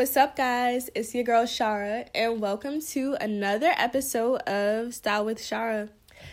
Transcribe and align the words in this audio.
What's 0.00 0.16
up, 0.16 0.34
guys? 0.34 0.88
It's 0.94 1.14
your 1.14 1.24
girl 1.24 1.44
Shara, 1.44 2.08
and 2.14 2.40
welcome 2.40 2.80
to 2.80 3.18
another 3.20 3.70
episode 3.76 4.38
of 4.48 4.94
Style 4.94 5.26
with 5.26 5.36
Shara. 5.36 5.90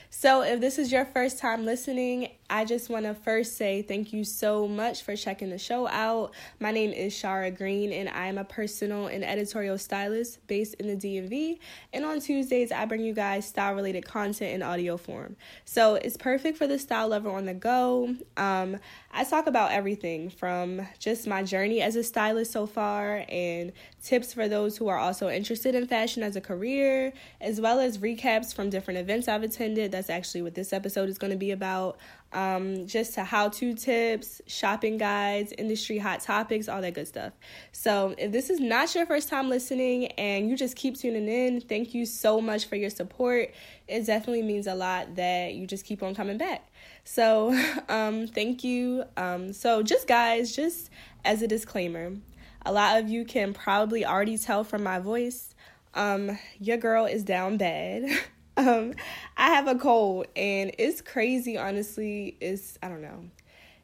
So, 0.09 0.41
if 0.41 0.61
this 0.61 0.79
is 0.79 0.89
your 0.89 1.03
first 1.03 1.37
time 1.37 1.65
listening, 1.65 2.29
I 2.49 2.63
just 2.63 2.89
want 2.89 3.05
to 3.05 3.13
first 3.13 3.57
say 3.57 3.81
thank 3.81 4.13
you 4.13 4.23
so 4.23 4.69
much 4.69 5.03
for 5.03 5.17
checking 5.17 5.49
the 5.49 5.57
show 5.57 5.85
out. 5.85 6.31
My 6.61 6.71
name 6.71 6.93
is 6.93 7.13
Shara 7.13 7.55
Green, 7.55 7.91
and 7.91 8.07
I 8.07 8.27
am 8.27 8.37
a 8.37 8.45
personal 8.45 9.07
and 9.07 9.25
editorial 9.25 9.77
stylist 9.77 10.45
based 10.47 10.75
in 10.75 10.87
the 10.87 10.95
DMV. 10.95 11.59
And 11.91 12.05
on 12.05 12.21
Tuesdays, 12.21 12.71
I 12.71 12.85
bring 12.85 13.01
you 13.01 13.13
guys 13.13 13.45
style 13.45 13.75
related 13.75 14.05
content 14.05 14.53
in 14.53 14.63
audio 14.63 14.95
form. 14.95 15.35
So 15.65 15.95
it's 15.95 16.15
perfect 16.15 16.57
for 16.57 16.67
the 16.67 16.79
style 16.79 17.09
lover 17.09 17.29
on 17.29 17.45
the 17.45 17.53
go. 17.53 18.15
Um, 18.37 18.77
I 19.11 19.25
talk 19.25 19.47
about 19.47 19.71
everything 19.71 20.29
from 20.29 20.87
just 20.99 21.27
my 21.27 21.43
journey 21.43 21.81
as 21.81 21.97
a 21.97 22.03
stylist 22.03 22.51
so 22.51 22.65
far 22.65 23.25
and 23.27 23.73
tips 24.01 24.31
for 24.31 24.47
those 24.47 24.77
who 24.77 24.87
are 24.87 24.97
also 24.97 25.29
interested 25.29 25.75
in 25.75 25.85
fashion 25.85 26.23
as 26.23 26.37
a 26.37 26.41
career, 26.41 27.11
as 27.41 27.59
well 27.59 27.81
as 27.81 27.97
recaps 27.97 28.53
from 28.53 28.69
different 28.69 28.99
events 28.99 29.27
I've 29.27 29.43
attended. 29.43 29.91
That's 29.91 30.09
actually 30.09 30.43
what 30.43 30.55
this 30.55 30.71
episode 30.71 31.09
is 31.09 31.17
going 31.17 31.31
to 31.31 31.37
be 31.37 31.51
about 31.51 31.97
um, 32.33 32.87
just 32.87 33.13
to 33.13 33.23
how 33.23 33.49
to 33.49 33.73
tips, 33.73 34.41
shopping 34.47 34.97
guides, 34.97 35.53
industry 35.57 35.97
hot 35.97 36.19
topics, 36.19 36.67
all 36.67 36.81
that 36.81 36.93
good 36.93 37.07
stuff. 37.07 37.33
So, 37.71 38.15
if 38.17 38.31
this 38.31 38.49
is 38.49 38.59
not 38.59 38.93
your 38.93 39.05
first 39.05 39.29
time 39.29 39.49
listening 39.49 40.07
and 40.13 40.49
you 40.49 40.57
just 40.57 40.75
keep 40.75 40.97
tuning 40.97 41.27
in, 41.27 41.61
thank 41.61 41.93
you 41.93 42.05
so 42.05 42.41
much 42.41 42.65
for 42.65 42.75
your 42.75 42.89
support. 42.89 43.53
It 43.87 44.05
definitely 44.05 44.43
means 44.43 44.67
a 44.67 44.75
lot 44.75 45.15
that 45.15 45.53
you 45.53 45.65
just 45.67 45.85
keep 45.85 46.03
on 46.03 46.15
coming 46.15 46.37
back. 46.37 46.69
So, 47.03 47.57
um, 47.89 48.27
thank 48.27 48.63
you. 48.63 49.05
Um, 49.15 49.53
so, 49.53 49.81
just 49.81 50.07
guys, 50.07 50.55
just 50.55 50.89
as 51.23 51.41
a 51.41 51.47
disclaimer, 51.47 52.13
a 52.65 52.71
lot 52.71 52.99
of 52.99 53.09
you 53.09 53.23
can 53.23 53.53
probably 53.53 54.05
already 54.05 54.37
tell 54.37 54.63
from 54.63 54.83
my 54.83 54.99
voice, 54.99 55.55
um, 55.93 56.37
your 56.59 56.77
girl 56.77 57.05
is 57.05 57.23
down 57.23 57.57
bad. 57.57 58.03
Um, 58.57 58.95
I 59.37 59.49
have 59.49 59.67
a 59.67 59.75
cold 59.75 60.27
and 60.35 60.71
it's 60.77 61.01
crazy, 61.01 61.57
honestly. 61.57 62.35
It's, 62.41 62.77
I 62.81 62.89
don't 62.89 63.01
know. 63.01 63.25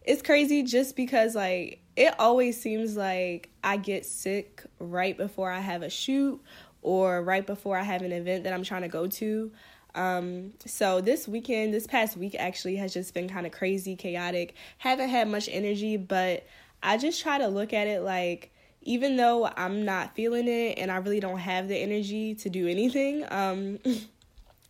It's 0.04 0.22
crazy 0.22 0.64
just 0.64 0.96
because, 0.96 1.36
like, 1.36 1.80
it 1.96 2.14
always 2.20 2.60
seems 2.60 2.98
like 2.98 3.50
I 3.64 3.78
get 3.78 4.06
sick 4.06 4.64
right 4.80 5.16
before 5.16 5.52
I 5.52 5.60
have 5.60 5.84
a 5.84 5.90
shoot 5.90 6.42
or 6.82 7.24
right 7.24 7.46
before 7.46 7.78
I 7.78 7.84
have 7.84 8.02
an 8.02 8.12
event 8.12 8.44
that 8.44 8.54
I'm 8.54 8.64
trying 8.64 8.82
to 8.82 8.88
go 8.88 9.08
to. 9.08 9.52
Um, 9.96 10.54
so 10.66 11.02
this 11.02 11.28
weekend, 11.28 11.74
this 11.74 11.86
past 11.86 12.18
week 12.18 12.36
actually 12.38 12.76
has 12.78 12.94
just 12.94 13.14
been 13.14 13.30
kind 13.30 13.46
of 13.46 13.52
crazy, 13.52 13.96
chaotic. 13.96 14.56
Haven't 14.80 15.10
had 15.10 15.28
much 15.28 15.48
energy, 15.52 15.98
but 15.98 16.46
I 16.82 16.98
just 16.98 17.22
try 17.22 17.38
to 17.38 17.48
look 17.48 17.74
at 17.74 17.88
it 17.88 18.02
like 18.02 18.50
even 18.86 19.16
though 19.16 19.50
I'm 19.56 19.86
not 19.86 20.16
feeling 20.16 20.48
it 20.48 20.78
and 20.78 20.92
I 20.92 20.98
really 20.98 21.20
don't 21.20 21.38
have 21.38 21.68
the 21.68 21.78
energy 21.78 22.36
to 22.36 22.50
do 22.50 22.68
anything, 22.68 23.26
um, 23.32 23.80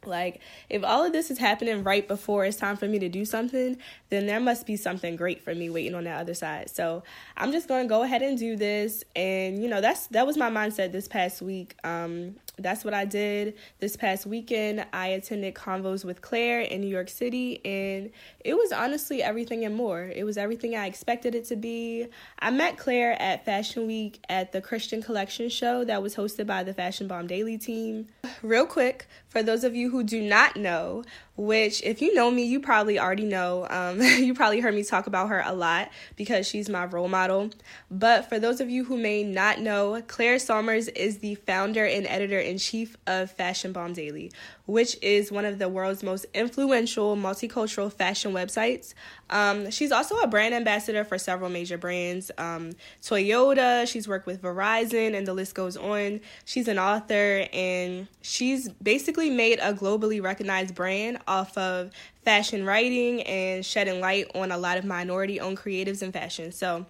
Like, 0.08 0.42
if 0.70 0.84
all 0.84 1.06
of 1.06 1.14
this 1.14 1.32
is 1.32 1.38
happening 1.38 1.84
right 1.84 2.08
before 2.08 2.46
it's 2.46 2.58
time 2.58 2.78
for 2.78 2.88
me 2.88 3.00
to 3.00 3.10
do 3.10 3.26
something, 3.26 3.78
then 4.10 4.26
there 4.26 4.40
must 4.40 4.66
be 4.66 4.76
something 4.76 5.16
great 5.16 5.42
for 5.42 5.54
me 5.54 5.70
waiting 5.70 5.96
on 5.96 6.04
the 6.04 6.12
other 6.12 6.34
side. 6.34 6.70
So 6.70 7.04
I'm 7.38 7.52
just 7.52 7.68
to 7.68 7.86
go 7.86 8.04
ahead 8.04 8.22
and 8.22 8.38
do 8.38 8.56
this. 8.56 9.04
And, 9.16 9.62
you 9.62 9.70
know, 9.70 9.82
that's 9.82 10.08
that 10.08 10.26
was 10.26 10.38
my 10.38 10.50
mindset 10.50 10.92
this 10.92 11.08
past 11.08 11.42
week. 11.42 11.76
Um, 11.84 12.36
that's 12.58 12.86
what 12.86 12.94
I 12.94 13.06
did 13.06 13.56
this 13.80 13.96
past 13.96 14.26
weekend. 14.26 14.86
I 14.94 15.08
attended 15.08 15.56
Convos 15.56 16.06
with 16.06 16.22
Claire 16.22 16.62
in 16.62 16.82
New 16.82 16.88
York 16.88 17.10
City, 17.10 17.60
and 17.66 18.12
it 18.40 18.56
was 18.56 18.72
honestly 18.72 19.24
everything 19.24 19.66
and 19.66 19.76
more. 19.76 20.04
It 20.04 20.24
was 20.24 20.38
everything 20.38 20.76
I 20.76 20.86
expected 20.86 21.34
it 21.34 21.46
to 21.46 21.56
be. 21.56 22.08
I 22.40 22.52
met 22.52 22.78
Claire 22.78 23.20
at 23.22 23.44
Fashion 23.44 23.88
Week 23.88 24.24
at 24.30 24.52
the 24.52 24.62
Christian 24.62 25.02
Collection 25.02 25.50
show 25.50 25.84
that 25.86 26.04
was 26.04 26.16
hosted 26.16 26.46
by 26.46 26.64
the 26.64 26.74
Fashion 26.74 27.08
Bomb 27.08 27.28
Daily 27.28 27.58
team. 27.58 28.08
Real 28.44 28.66
quick, 28.68 29.08
for 29.30 29.42
those 29.42 29.64
of 29.64 29.76
you 29.76 29.90
who 29.90 30.04
do 30.04 30.22
not 30.22 30.56
know, 30.56 31.04
which 31.36 31.82
if 31.84 32.02
you 32.02 32.14
know 32.14 32.30
me, 32.30 32.44
you 32.44 32.60
probably 32.60 33.00
already 33.00 33.26
know. 33.26 33.68
Um, 33.70 34.02
you 34.02 34.34
probably 34.34 34.60
heard 34.60 34.76
me 34.76 34.84
talk 34.84 35.08
about 35.08 35.30
her 35.30 35.42
a 35.46 35.54
lot 35.54 35.90
because 36.16 36.48
she's 36.48 36.70
my 36.70 36.86
role 36.86 37.08
model. 37.08 37.50
But 37.90 38.30
for 38.30 38.40
those 38.40 38.62
of 38.62 38.70
you 38.70 38.84
who 38.84 38.98
may 38.98 39.24
not 39.24 39.60
know, 39.60 40.02
Claire 40.08 40.38
Sulmers 40.38 40.90
is 40.96 41.20
the 41.20 41.36
founder 41.36 41.86
and 41.86 42.06
editor 42.08 42.40
in 42.40 42.58
chief 42.58 42.98
of 43.08 43.32
Fashion 43.32 43.72
Bomb 43.72 43.94
Daily, 43.94 44.32
which 44.66 44.98
is 45.02 45.32
one 45.32 45.46
of 45.46 45.60
the 45.60 45.68
world's 45.68 46.04
most 46.04 46.26
influential 46.34 47.16
multicultural 47.16 47.92
fashion 47.92 48.34
websites. 48.34 48.94
Um, 49.30 49.72
she's 49.72 49.92
also 49.92 50.18
a 50.20 50.28
brand 50.28 50.54
ambassador 50.54 51.04
for 51.04 51.18
several 51.18 51.50
major 51.50 51.78
brands 51.78 52.32
um, 52.38 52.72
Toyota, 53.02 53.88
she's 53.88 54.08
worked 54.08 54.26
with 54.26 54.42
Verizon, 54.42 55.16
and 55.16 55.28
the 55.28 55.34
list 55.34 55.56
goes 55.56 55.78
on. 55.78 56.22
She's 56.46 56.68
an 56.68 56.80
author, 56.80 57.48
and 57.52 58.08
she's 58.22 58.70
basically 58.70 59.30
made 59.30 59.60
a 59.60 59.74
globally 59.74 60.22
recognized 60.22 60.76
brand 60.76 61.20
off 61.28 61.58
of 61.58 61.92
fashion 62.24 62.66
writing 62.66 63.22
and 63.24 63.66
shedding 63.66 64.00
light 64.00 64.30
on 64.36 64.52
a 64.52 64.58
lot 64.58 64.78
of 64.78 64.86
minority 64.86 65.40
owned 65.40 65.58
creatives 65.58 66.02
in 66.02 66.12
fashion. 66.12 66.52
So, 66.52 66.86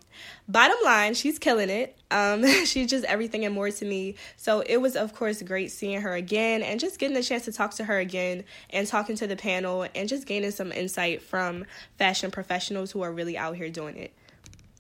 bottom 0.48 0.78
line, 0.84 1.14
she's 1.14 1.40
killing 1.40 1.70
it. 1.70 1.98
Um, 2.12 2.46
she's 2.66 2.90
just 2.90 3.06
everything 3.06 3.46
and 3.46 3.54
more 3.54 3.72
to 3.72 3.86
me. 3.86 4.16
So, 4.38 4.62
it 4.62 4.78
was, 4.78 4.96
of 4.96 5.14
course, 5.14 5.42
great 5.42 5.72
seeing 5.72 6.02
her 6.02 6.14
again 6.14 6.62
and 6.62 6.80
just 6.80 7.00
getting 7.00 7.16
the 7.16 7.24
chance 7.24 7.46
to 7.46 7.52
talk 7.52 7.74
to 7.76 7.86
her 7.86 7.98
again 7.98 8.44
and 8.70 8.88
talking 8.88 9.16
to 9.18 9.28
the 9.28 9.36
panel 9.36 9.88
and 9.96 10.08
just 10.08 10.28
gaining 10.28 10.52
some 10.52 10.72
insight 10.72 11.22
from 11.22 11.66
fashion 11.98 12.32
professionals 12.32 12.92
who 12.92 13.02
are 13.02 13.12
really 13.12 13.38
out 13.38 13.56
here 13.56 13.70
doing 13.70 13.98
it 13.98 14.14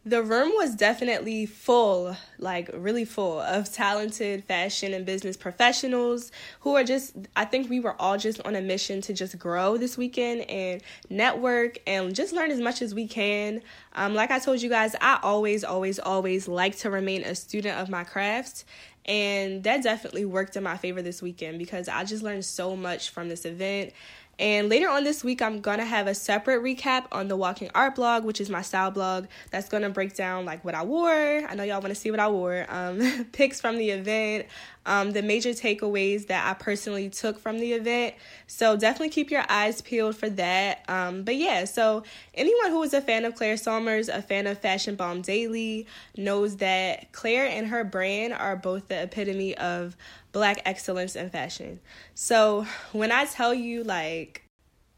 the 0.05 0.21
room 0.21 0.51
was 0.55 0.75
definitely 0.75 1.45
full, 1.45 2.17
like 2.37 2.69
really 2.73 3.05
full 3.05 3.39
of 3.39 3.71
talented 3.71 4.43
fashion 4.43 4.93
and 4.93 5.05
business 5.05 5.37
professionals 5.37 6.29
who 6.59 6.75
are 6.75 6.83
just, 6.83 7.15
I 7.37 7.45
think 7.45 7.69
we 7.69 7.79
were 7.79 7.99
all 8.01 8.17
just 8.17 8.41
on 8.41 8.55
a 8.55 8.61
mission 8.61 8.99
to 9.01 9.13
just 9.13 9.39
grow 9.39 9.77
this 9.77 9.97
weekend 9.97 10.41
and 10.49 10.81
network 11.09 11.77
and 11.87 12.13
just 12.13 12.33
learn 12.33 12.51
as 12.51 12.59
much 12.59 12.81
as 12.81 12.93
we 12.93 13.07
can. 13.07 13.61
Um, 13.93 14.13
like 14.13 14.29
I 14.29 14.39
told 14.39 14.61
you 14.61 14.69
guys, 14.69 14.93
I 14.99 15.19
always, 15.23 15.63
always, 15.63 15.99
always 15.99 16.49
like 16.49 16.75
to 16.79 16.89
remain 16.89 17.23
a 17.23 17.33
student 17.33 17.79
of 17.79 17.89
my 17.89 18.03
craft. 18.03 18.65
And 19.05 19.63
that 19.63 19.83
definitely 19.83 20.25
worked 20.25 20.55
in 20.55 20.63
my 20.63 20.77
favor 20.77 21.01
this 21.01 21.21
weekend 21.21 21.59
because 21.59 21.87
I 21.87 22.03
just 22.03 22.23
learned 22.23 22.45
so 22.45 22.75
much 22.75 23.09
from 23.09 23.29
this 23.29 23.45
event 23.45 23.91
and 24.39 24.67
later 24.67 24.89
on 24.89 25.03
this 25.03 25.23
week, 25.23 25.41
I'm 25.41 25.61
gonna 25.61 25.85
have 25.85 26.07
a 26.07 26.15
separate 26.15 26.63
recap 26.63 27.05
on 27.11 27.27
the 27.27 27.37
Walking 27.37 27.69
Art 27.75 27.95
blog, 27.95 28.23
which 28.23 28.41
is 28.41 28.49
my 28.49 28.63
style 28.63 28.89
blog. 28.89 29.27
That's 29.51 29.69
gonna 29.69 29.91
break 29.91 30.15
down 30.15 30.45
like 30.45 30.65
what 30.65 30.73
I 30.73 30.83
wore. 30.83 31.11
I 31.47 31.53
know 31.53 31.63
y'all 31.63 31.81
wanna 31.81 31.93
see 31.93 32.09
what 32.09 32.19
I 32.19 32.27
wore. 32.27 32.65
Um, 32.67 33.25
pics 33.31 33.61
from 33.61 33.77
the 33.77 33.91
event, 33.91 34.47
um, 34.87 35.11
the 35.11 35.21
major 35.21 35.51
takeaways 35.51 36.27
that 36.27 36.49
I 36.49 36.55
personally 36.55 37.09
took 37.09 37.39
from 37.39 37.59
the 37.59 37.73
event. 37.73 38.15
So 38.47 38.75
definitely 38.75 39.09
keep 39.09 39.29
your 39.29 39.45
eyes 39.49 39.81
peeled 39.81 40.15
for 40.15 40.29
that. 40.31 40.83
Um, 40.87 41.23
but 41.23 41.35
yeah, 41.35 41.65
so 41.65 42.03
anyone 42.33 42.71
who 42.71 42.81
is 42.81 42.93
a 42.93 43.01
fan 43.01 43.25
of 43.25 43.35
Claire 43.35 43.55
Sulmers, 43.55 44.13
a 44.13 44.21
fan 44.23 44.47
of 44.47 44.57
Fashion 44.57 44.95
Bomb 44.95 45.21
Daily, 45.21 45.85
knows 46.17 46.57
that 46.57 47.11
Claire 47.11 47.47
and 47.47 47.67
her 47.67 47.83
brand 47.83 48.33
are 48.33 48.55
both 48.55 48.87
the 48.87 49.03
epitome 49.03 49.55
of 49.57 49.95
black 50.33 50.61
excellence 50.65 51.15
in 51.15 51.29
fashion. 51.29 51.79
So 52.13 52.67
when 52.91 53.11
I 53.11 53.25
tell 53.25 53.53
you, 53.53 53.83
like, 53.83 54.43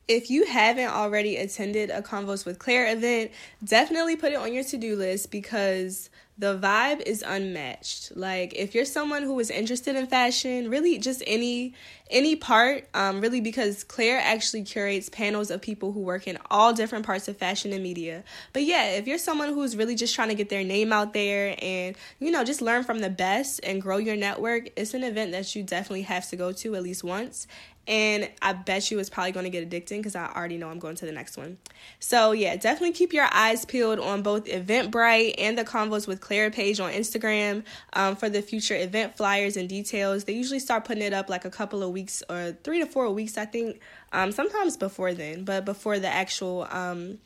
if 0.07 0.29
you 0.29 0.45
haven't 0.45 0.89
already 0.89 1.35
attended 1.37 1.89
a 1.89 2.01
Convos 2.01 2.45
with 2.45 2.59
Claire 2.59 2.91
event, 2.91 3.31
definitely 3.63 4.15
put 4.15 4.31
it 4.31 4.35
on 4.35 4.53
your 4.53 4.63
to 4.63 4.77
do 4.77 4.95
list 4.95 5.31
because 5.31 6.09
the 6.37 6.57
vibe 6.57 7.01
is 7.01 7.23
unmatched. 7.25 8.15
Like 8.15 8.53
if 8.55 8.75
you're 8.75 8.85
someone 8.85 9.23
who 9.23 9.39
is 9.39 9.49
interested 9.49 9.95
in 9.95 10.05
fashion, 10.07 10.69
really 10.69 10.99
just 10.99 11.23
any 11.25 11.73
any 12.09 12.35
part, 12.35 12.87
um, 12.93 13.19
really 13.19 13.41
because 13.41 13.83
Claire 13.83 14.19
actually 14.19 14.63
curates 14.63 15.09
panels 15.09 15.49
of 15.49 15.61
people 15.61 15.91
who 15.91 16.01
work 16.01 16.27
in 16.27 16.37
all 16.51 16.73
different 16.73 17.05
parts 17.05 17.27
of 17.27 17.37
fashion 17.37 17.73
and 17.73 17.81
media. 17.81 18.23
But 18.53 18.63
yeah, 18.63 18.91
if 18.91 19.07
you're 19.07 19.17
someone 19.17 19.53
who's 19.53 19.75
really 19.75 19.95
just 19.95 20.13
trying 20.13 20.29
to 20.29 20.35
get 20.35 20.49
their 20.49 20.63
name 20.63 20.93
out 20.93 21.13
there 21.13 21.55
and 21.61 21.95
you 22.19 22.31
know 22.31 22.43
just 22.43 22.61
learn 22.61 22.83
from 22.83 22.99
the 22.99 23.09
best 23.09 23.59
and 23.63 23.81
grow 23.81 23.97
your 23.97 24.15
network, 24.15 24.69
it's 24.75 24.93
an 24.93 25.03
event 25.03 25.31
that 25.31 25.55
you 25.55 25.63
definitely 25.63 26.03
have 26.03 26.29
to 26.29 26.35
go 26.35 26.51
to 26.51 26.75
at 26.75 26.83
least 26.83 27.03
once 27.03 27.47
and 27.87 28.29
I 28.41 28.53
bet 28.53 28.89
you 28.89 28.99
it's 28.99 29.09
probably 29.09 29.31
going 29.31 29.43
to 29.43 29.49
get 29.49 29.69
addicting 29.69 29.97
because 29.97 30.15
I 30.15 30.25
already 30.25 30.57
know 30.57 30.69
I'm 30.69 30.79
going 30.79 30.95
to 30.95 31.05
the 31.05 31.11
next 31.11 31.37
one. 31.37 31.57
So 31.99 32.31
yeah, 32.31 32.55
definitely 32.55 32.93
keep 32.93 33.13
your 33.13 33.27
eyes 33.31 33.63
peeled 33.65 33.99
on 33.99 34.23
both 34.23 34.45
Eventbrite 34.45 35.35
and 35.37 35.57
the 35.57 35.63
Convos 35.63 36.07
with 36.07 36.19
Claire 36.19 36.49
page 36.49 36.79
on 36.79 36.91
Instagram 36.91 37.63
um, 37.93 38.15
for 38.15 38.27
the 38.27 38.41
future 38.41 38.75
event 38.75 39.15
flyers 39.17 39.55
and 39.55 39.69
details. 39.69 40.23
They 40.23 40.33
usually 40.33 40.59
start 40.59 40.85
putting 40.85 41.03
it 41.03 41.13
up 41.13 41.29
like 41.29 41.45
a 41.45 41.49
couple 41.49 41.83
of 41.83 41.91
weeks 41.95 42.21
or 42.29 42.55
three 42.63 42.79
to 42.79 42.85
four 42.85 43.09
weeks, 43.09 43.37
I 43.37 43.45
think. 43.45 43.79
Um, 44.11 44.31
sometimes 44.31 44.77
before 44.77 45.13
then, 45.13 45.45
but 45.45 45.65
before 45.65 45.97
the 45.97 46.07
actual 46.07 46.67
um, 46.69 47.19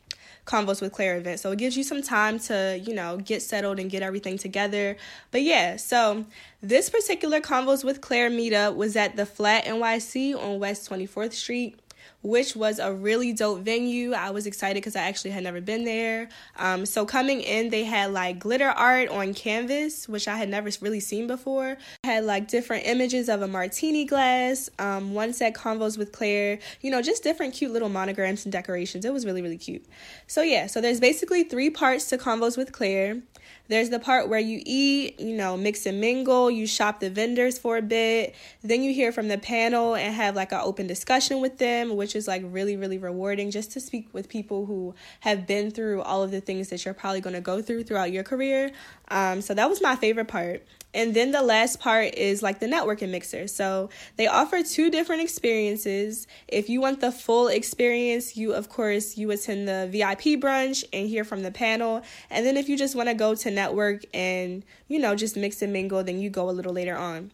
Convos 0.45 0.81
with 0.81 0.92
Claire 0.92 1.18
event. 1.18 1.39
So 1.39 1.51
it 1.51 1.60
gives 1.60 1.75
you 1.75 1.83
some 1.83 2.01
time 2.01 2.39
to, 2.50 2.80
you 2.83 2.94
know, 2.94 3.18
get 3.18 3.42
settled 3.42 3.80
and 3.80 3.89
get 3.89 4.01
everything 4.01 4.38
together. 4.38 4.98
But 5.31 5.42
yeah, 5.42 5.75
so 5.77 6.25
this 6.62 6.89
particular 6.89 7.39
Convos 7.39 7.83
with 7.83 8.01
Claire 8.01 8.31
meetup 8.31 8.75
was 8.75 8.95
at 8.95 9.16
the 9.16 9.25
Flat 9.25 9.66
NYC 9.66 10.36
on 10.36 10.60
West 10.60 10.89
24th 10.89 11.33
Street 11.33 11.80
which 12.21 12.56
was 12.56 12.80
a 12.80 12.94
really 12.94 13.31
dope 13.31 13.60
venue. 13.60 14.13
I 14.13 14.31
was 14.31 14.45
excited 14.45 14.75
because 14.75 14.95
I 14.95 15.04
actually 15.04 15.31
had 15.31 15.44
never 15.44 15.62
been 15.62 15.86
there. 15.86 16.30
Um, 16.57 16.86
so 16.86 17.06
coming 17.06 17.42
in, 17.42 17.69
they 17.69 17.83
had 17.83 18.12
like 18.12 18.39
glitter 18.39 18.69
art 18.69 19.10
on 19.10 19.33
canvas, 19.33 20.07
which 20.10 20.27
I 20.27 20.36
had 20.36 20.50
never 20.50 20.69
really 20.81 21.00
seen 21.00 21.27
before. 21.27 21.77
Had 22.09 22.25
like 22.25 22.47
different 22.47 22.88
images 22.88 23.29
of 23.29 23.44
a 23.44 23.47
martini 23.47 24.03
glass. 24.03 24.67
Um, 24.79 25.13
one 25.13 25.31
said 25.31 25.53
convos 25.53 25.95
with 25.95 26.11
Claire. 26.11 26.57
You 26.81 26.89
know, 26.89 27.03
just 27.03 27.21
different 27.21 27.53
cute 27.53 27.71
little 27.71 27.88
monograms 27.88 28.45
and 28.45 28.51
decorations. 28.51 29.06
It 29.06 29.13
was 29.13 29.27
really 29.27 29.44
really 29.44 29.59
cute. 29.59 29.85
So 30.25 30.41
yeah, 30.41 30.65
so 30.65 30.81
there's 30.81 31.00
basically 31.00 31.44
three 31.44 31.69
parts 31.69 32.09
to 32.09 32.17
convos 32.17 32.57
with 32.57 32.71
Claire. 32.71 33.21
There's 33.67 33.91
the 33.91 34.00
part 34.00 34.29
where 34.29 34.39
you 34.39 34.63
eat, 34.65 35.19
you 35.19 35.35
know, 35.35 35.56
mix 35.56 35.85
and 35.85 36.01
mingle, 36.01 36.50
you 36.50 36.65
shop 36.65 37.00
the 37.00 37.11
vendors 37.11 37.59
for 37.59 37.77
a 37.77 37.83
bit, 37.83 38.33
then 38.63 38.81
you 38.81 38.91
hear 38.91 39.11
from 39.11 39.27
the 39.27 39.38
panel 39.38 39.94
and 39.94 40.15
have 40.15 40.35
like 40.35 40.51
an 40.51 40.61
open 40.63 40.88
discussion 40.88 41.39
with 41.39 41.59
them, 41.59 41.95
which 41.95 42.15
is 42.15 42.27
like 42.27 42.41
really, 42.45 42.75
really 42.75 42.97
rewarding 42.97 43.51
just 43.51 43.71
to 43.73 43.79
speak 43.79 44.11
with 44.11 44.27
people 44.27 44.65
who 44.65 44.95
have 45.19 45.45
been 45.45 45.69
through 45.69 46.01
all 46.01 46.23
of 46.23 46.31
the 46.31 46.41
things 46.41 46.69
that 46.69 46.83
you're 46.83 46.95
probably 46.95 47.21
going 47.21 47.35
to 47.35 47.41
go 47.41 47.61
through 47.61 47.83
throughout 47.83 48.11
your 48.11 48.23
career. 48.23 48.71
Um, 49.09 49.41
so 49.41 49.53
that 49.53 49.69
was 49.69 49.83
my 49.83 49.95
favorite 49.95 50.27
part. 50.27 50.65
And 50.94 51.13
then 51.13 51.31
the 51.31 51.41
last 51.41 51.80
part 51.80 52.15
is 52.15 52.41
like 52.41 52.59
the 52.59 52.65
networking 52.65 53.09
mixer. 53.09 53.47
So 53.47 53.89
they 54.15 54.27
offer 54.27 54.63
two 54.63 54.89
different 54.89 55.21
experiences. 55.21 56.27
If 56.47 56.69
you 56.69 56.81
want 56.81 57.00
the 57.01 57.12
full 57.12 57.47
experience, 57.47 58.36
you 58.36 58.53
of 58.53 58.69
course 58.69 59.18
you 59.18 59.30
attend 59.31 59.68
the 59.68 59.88
VIP 59.91 60.41
brunch 60.41 60.83
and 60.91 61.07
hear 61.07 61.24
from 61.24 61.44
the 61.44 61.51
panel. 61.51 62.01
And 62.30 62.45
then 62.45 62.57
if 62.57 62.68
you 62.68 62.77
just 62.77 62.95
want 62.95 63.09
to 63.09 63.15
go 63.15 63.36
to 63.36 63.51
network 63.51 64.03
and, 64.13 64.63
you 64.88 65.00
know, 65.00 65.15
just 65.15 65.38
mix 65.38 65.62
and 65.62 65.71
mingle, 65.71 66.03
then 66.03 66.19
you 66.19 66.30
go 66.30 66.50
a 66.50 66.51
little 66.51 66.74
later 66.74 66.97
on. 66.97 67.31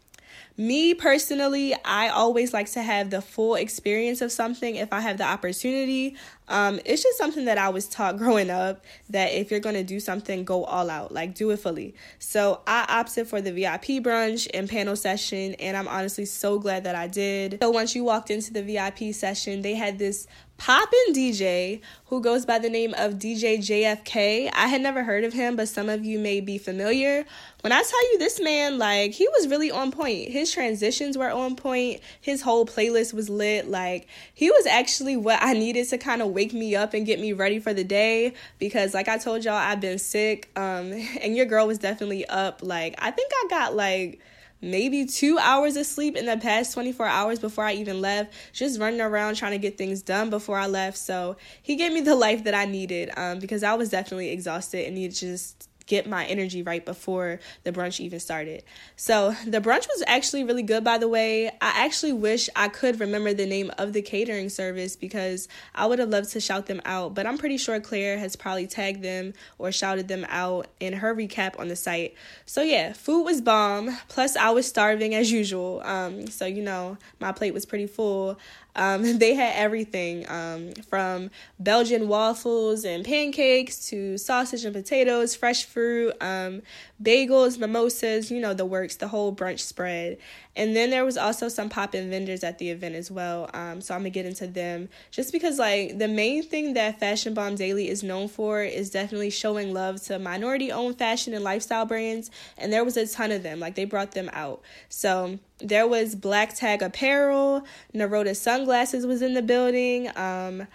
Me 0.57 0.93
personally, 0.93 1.75
I 1.83 2.07
always 2.07 2.53
like 2.53 2.71
to 2.71 2.81
have 2.81 3.09
the 3.09 3.21
full 3.21 3.55
experience 3.55 4.21
of 4.21 4.31
something 4.31 4.77
if 4.77 4.93
I 4.93 5.01
have 5.01 5.17
the 5.17 5.25
opportunity. 5.25 6.15
Um, 6.47 6.79
it's 6.85 7.03
just 7.03 7.17
something 7.17 7.45
that 7.45 7.57
I 7.57 7.69
was 7.69 7.89
taught 7.89 8.17
growing 8.19 8.49
up 8.49 8.85
that 9.09 9.33
if 9.33 9.51
you're 9.51 9.59
going 9.59 9.75
to 9.75 9.83
do 9.83 9.99
something, 9.99 10.45
go 10.45 10.63
all 10.63 10.89
out, 10.89 11.11
like 11.11 11.35
do 11.35 11.49
it 11.51 11.57
fully. 11.57 11.93
So 12.19 12.61
I 12.65 12.85
opted 12.87 13.27
for 13.27 13.41
the 13.41 13.51
VIP 13.51 14.01
brunch 14.01 14.47
and 14.53 14.69
panel 14.69 14.95
session, 14.95 15.55
and 15.55 15.75
I'm 15.75 15.89
honestly 15.89 16.25
so 16.25 16.57
glad 16.57 16.85
that 16.85 16.95
I 16.95 17.07
did. 17.07 17.57
So 17.61 17.69
once 17.69 17.93
you 17.93 18.05
walked 18.05 18.31
into 18.31 18.53
the 18.53 18.63
VIP 18.63 19.13
session, 19.13 19.61
they 19.61 19.75
had 19.75 19.99
this 19.99 20.25
poppin' 20.57 21.13
DJ 21.13 21.81
who 22.07 22.21
goes 22.21 22.45
by 22.45 22.59
the 22.59 22.69
name 22.69 22.93
of 22.95 23.13
DJ 23.13 23.57
JFK. 23.57 24.49
I 24.53 24.67
had 24.67 24.81
never 24.81 25.03
heard 25.03 25.23
of 25.23 25.33
him, 25.33 25.55
but 25.55 25.67
some 25.67 25.89
of 25.89 26.05
you 26.05 26.19
may 26.19 26.39
be 26.39 26.57
familiar. 26.57 27.25
When 27.61 27.71
I 27.71 27.81
tell 27.81 28.11
you 28.11 28.19
this 28.19 28.39
man, 28.39 28.77
like, 28.77 29.11
he 29.11 29.27
was 29.27 29.47
really 29.47 29.71
on 29.71 29.91
point. 29.91 30.29
His 30.29 30.51
transitions 30.51 31.17
were 31.17 31.31
on 31.31 31.55
point. 31.55 31.99
His 32.21 32.41
whole 32.41 32.65
playlist 32.65 33.13
was 33.13 33.29
lit. 33.29 33.67
Like, 33.67 34.07
he 34.33 34.49
was 34.49 34.65
actually 34.65 35.17
what 35.17 35.39
I 35.41 35.53
needed 35.53 35.89
to 35.89 35.97
kind 35.97 36.21
of 36.21 36.29
wake 36.29 36.53
me 36.53 36.75
up 36.75 36.93
and 36.93 37.05
get 37.05 37.19
me 37.19 37.33
ready 37.33 37.59
for 37.59 37.73
the 37.73 37.83
day 37.83 38.33
because, 38.59 38.93
like 38.93 39.07
I 39.07 39.17
told 39.17 39.43
y'all, 39.43 39.55
I've 39.55 39.81
been 39.81 39.99
sick. 39.99 40.51
Um, 40.55 40.91
and 41.21 41.35
your 41.35 41.47
girl 41.47 41.67
was 41.67 41.79
definitely 41.79 42.25
up. 42.27 42.61
Like, 42.61 42.95
I 42.99 43.11
think 43.11 43.31
I 43.33 43.47
got 43.49 43.75
like 43.75 44.21
maybe 44.65 45.05
two 45.05 45.37
hours 45.37 45.77
of 45.77 45.85
sleep 45.85 46.17
in 46.17 46.25
the 46.25 46.37
past 46.37 46.73
24 46.73 47.05
hours 47.05 47.39
before 47.39 47.63
I 47.63 47.73
even 47.73 48.01
left, 48.01 48.33
just 48.51 48.79
running 48.79 49.01
around 49.01 49.35
trying 49.35 49.51
to 49.51 49.57
get 49.57 49.77
things 49.77 50.01
done 50.01 50.29
before 50.29 50.57
I 50.57 50.67
left. 50.67 50.97
So 50.97 51.37
he 51.61 51.75
gave 51.75 51.93
me 51.93 52.01
the 52.01 52.15
life 52.15 52.43
that 52.45 52.55
I 52.55 52.65
needed 52.65 53.11
um, 53.15 53.39
because 53.39 53.63
I 53.63 53.75
was 53.75 53.89
definitely 53.89 54.29
exhausted 54.31 54.85
and 54.85 54.95
needed 54.95 55.15
just 55.15 55.69
get 55.85 56.07
my 56.07 56.25
energy 56.25 56.63
right 56.63 56.85
before 56.85 57.39
the 57.63 57.71
brunch 57.71 57.99
even 57.99 58.19
started. 58.19 58.63
So, 58.95 59.35
the 59.45 59.61
brunch 59.61 59.87
was 59.87 60.03
actually 60.07 60.43
really 60.43 60.63
good, 60.63 60.83
by 60.83 60.97
the 60.97 61.07
way. 61.07 61.47
I 61.47 61.85
actually 61.85 62.13
wish 62.13 62.49
I 62.55 62.67
could 62.67 62.99
remember 62.99 63.33
the 63.33 63.45
name 63.45 63.71
of 63.77 63.93
the 63.93 64.01
catering 64.01 64.49
service 64.49 64.95
because 64.95 65.47
I 65.73 65.85
would 65.85 65.99
have 65.99 66.09
loved 66.09 66.31
to 66.31 66.39
shout 66.39 66.65
them 66.65 66.81
out, 66.85 67.13
but 67.13 67.25
I'm 67.25 67.37
pretty 67.37 67.57
sure 67.57 67.79
Claire 67.79 68.17
has 68.17 68.35
probably 68.35 68.67
tagged 68.67 69.03
them 69.03 69.33
or 69.57 69.71
shouted 69.71 70.07
them 70.07 70.25
out 70.29 70.67
in 70.79 70.93
her 70.93 71.13
recap 71.15 71.59
on 71.59 71.67
the 71.67 71.75
site. 71.75 72.15
So, 72.45 72.61
yeah, 72.61 72.93
food 72.93 73.23
was 73.23 73.41
bomb. 73.41 73.97
Plus, 74.07 74.35
I 74.35 74.49
was 74.49 74.67
starving 74.67 75.13
as 75.13 75.31
usual. 75.31 75.81
Um, 75.83 76.27
so, 76.27 76.45
you 76.45 76.63
know, 76.63 76.97
my 77.19 77.31
plate 77.31 77.53
was 77.53 77.65
pretty 77.65 77.87
full. 77.87 78.39
Um, 78.75 79.17
they 79.19 79.33
had 79.33 79.53
everything 79.55 80.29
um, 80.29 80.73
from 80.89 81.31
Belgian 81.59 82.07
waffles 82.07 82.85
and 82.85 83.03
pancakes 83.03 83.89
to 83.89 84.17
sausage 84.17 84.65
and 84.65 84.73
potatoes, 84.73 85.35
fresh 85.35 85.65
fruit, 85.65 86.13
um, 86.21 86.61
bagels, 87.01 87.57
mimosas, 87.57 88.31
you 88.31 88.39
know, 88.39 88.53
the 88.53 88.65
works, 88.65 88.95
the 88.95 89.07
whole 89.07 89.33
brunch 89.33 89.59
spread. 89.59 90.17
And 90.55 90.75
then 90.75 90.89
there 90.89 91.03
was 91.03 91.17
also 91.17 91.49
some 91.49 91.69
pop 91.69 91.93
in 91.93 92.09
vendors 92.09 92.43
at 92.43 92.59
the 92.59 92.69
event 92.69 92.95
as 92.95 93.11
well. 93.11 93.49
Um, 93.53 93.81
so 93.81 93.93
I'm 93.93 94.01
gonna 94.01 94.09
get 94.09 94.25
into 94.25 94.47
them 94.47 94.87
just 95.11 95.33
because, 95.33 95.59
like, 95.59 95.97
the 95.97 96.07
main 96.07 96.43
thing 96.43 96.73
that 96.73 96.99
Fashion 96.99 97.33
Bomb 97.33 97.55
Daily 97.55 97.89
is 97.89 98.03
known 98.03 98.29
for 98.29 98.63
is 98.63 98.89
definitely 98.89 99.29
showing 99.29 99.73
love 99.73 100.01
to 100.03 100.17
minority 100.17 100.71
owned 100.71 100.97
fashion 100.97 101.33
and 101.33 101.43
lifestyle 101.43 101.85
brands. 101.85 102.31
And 102.57 102.71
there 102.71 102.85
was 102.85 102.95
a 102.95 103.05
ton 103.05 103.31
of 103.31 103.43
them, 103.43 103.59
like, 103.59 103.75
they 103.75 103.85
brought 103.85 104.11
them 104.11 104.29
out. 104.31 104.61
So 104.87 105.39
there 105.59 105.87
was 105.87 106.15
Black 106.15 106.55
Tag 106.55 106.81
Apparel, 106.81 107.65
Naroda 107.93 108.35
Sunglasses 108.35 109.05
was 109.05 109.21
in 109.21 109.33
the 109.33 109.41
building. 109.41 110.09
Um, 110.15 110.67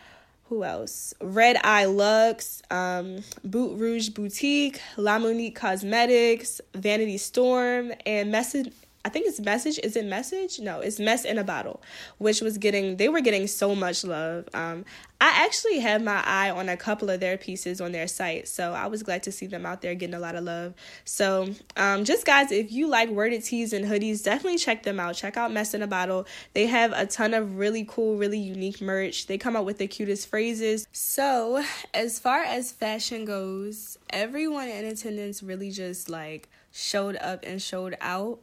who 0.49 0.65
else? 0.65 1.15
Red 1.21 1.59
Eye 1.62 1.85
Lux, 1.85 2.61
um, 2.73 3.23
Boot 3.44 3.79
Rouge 3.79 4.09
Boutique, 4.09 4.81
La 4.97 5.19
Monique 5.19 5.55
Cosmetics, 5.55 6.61
Vanity 6.75 7.19
Storm, 7.19 7.93
and 8.05 8.32
Message 8.32 8.73
I 9.02 9.08
think 9.08 9.26
it's 9.26 9.41
message. 9.41 9.79
Is 9.82 9.97
it 9.97 10.05
message? 10.05 10.61
No, 10.61 10.81
it's 10.81 10.99
mess 10.99 11.25
in 11.25 11.38
a 11.38 11.44
bottle, 11.44 11.82
which 12.19 12.43
was 12.43 12.58
getting 12.58 12.97
they 12.97 13.08
were 13.08 13.23
getting 13.23 13.47
so 13.47 13.75
much 13.75 14.05
love. 14.05 14.47
Um, 14.52 14.85
I 15.23 15.44
actually 15.44 15.79
had 15.79 16.02
my 16.02 16.23
eye 16.25 16.50
on 16.50 16.69
a 16.69 16.76
couple 16.76 17.08
of 17.08 17.20
their 17.20 17.38
pieces 17.38 17.81
on 17.81 17.93
their 17.93 18.06
site, 18.06 18.47
so 18.47 18.73
I 18.73 18.87
was 18.87 19.02
glad 19.02 19.23
to 19.25 19.32
see 19.32 19.47
them 19.47 19.64
out 19.64 19.81
there 19.81 19.94
getting 19.94 20.14
a 20.14 20.19
lot 20.19 20.35
of 20.35 20.44
love. 20.44 20.75
So, 21.05 21.55
um, 21.76 22.05
just 22.05 22.26
guys, 22.26 22.52
if 22.52 22.73
you 22.73 22.88
like 22.88 23.08
worded 23.08 23.43
tees 23.43 23.73
and 23.73 23.87
hoodies, 23.87 24.23
definitely 24.23 24.58
check 24.58 24.82
them 24.82 25.00
out. 25.00 25.14
Check 25.14 25.37
out 25.37 25.52
Mess 25.52 25.73
in 25.73 25.83
a 25.83 25.87
Bottle. 25.87 26.26
They 26.52 26.66
have 26.66 26.92
a 26.92 27.07
ton 27.07 27.33
of 27.33 27.57
really 27.57 27.87
cool, 27.88 28.16
really 28.16 28.38
unique 28.38 28.80
merch. 28.83 29.26
They 29.26 29.38
come 29.38 29.57
out 29.57 29.64
with 29.64 29.78
the 29.78 29.87
cutest 29.87 30.28
phrases. 30.28 30.87
So, 30.92 31.64
as 31.95 32.19
far 32.19 32.42
as 32.42 32.73
fashion 32.73 33.25
goes, 33.25 33.99
everyone 34.11 34.69
in 34.69 34.85
attendance 34.85 35.42
really 35.42 35.71
just 35.71 36.09
like 36.11 36.49
showed 36.73 37.16
up 37.16 37.45
and 37.45 37.61
showed 37.61 37.97
out. 38.00 38.40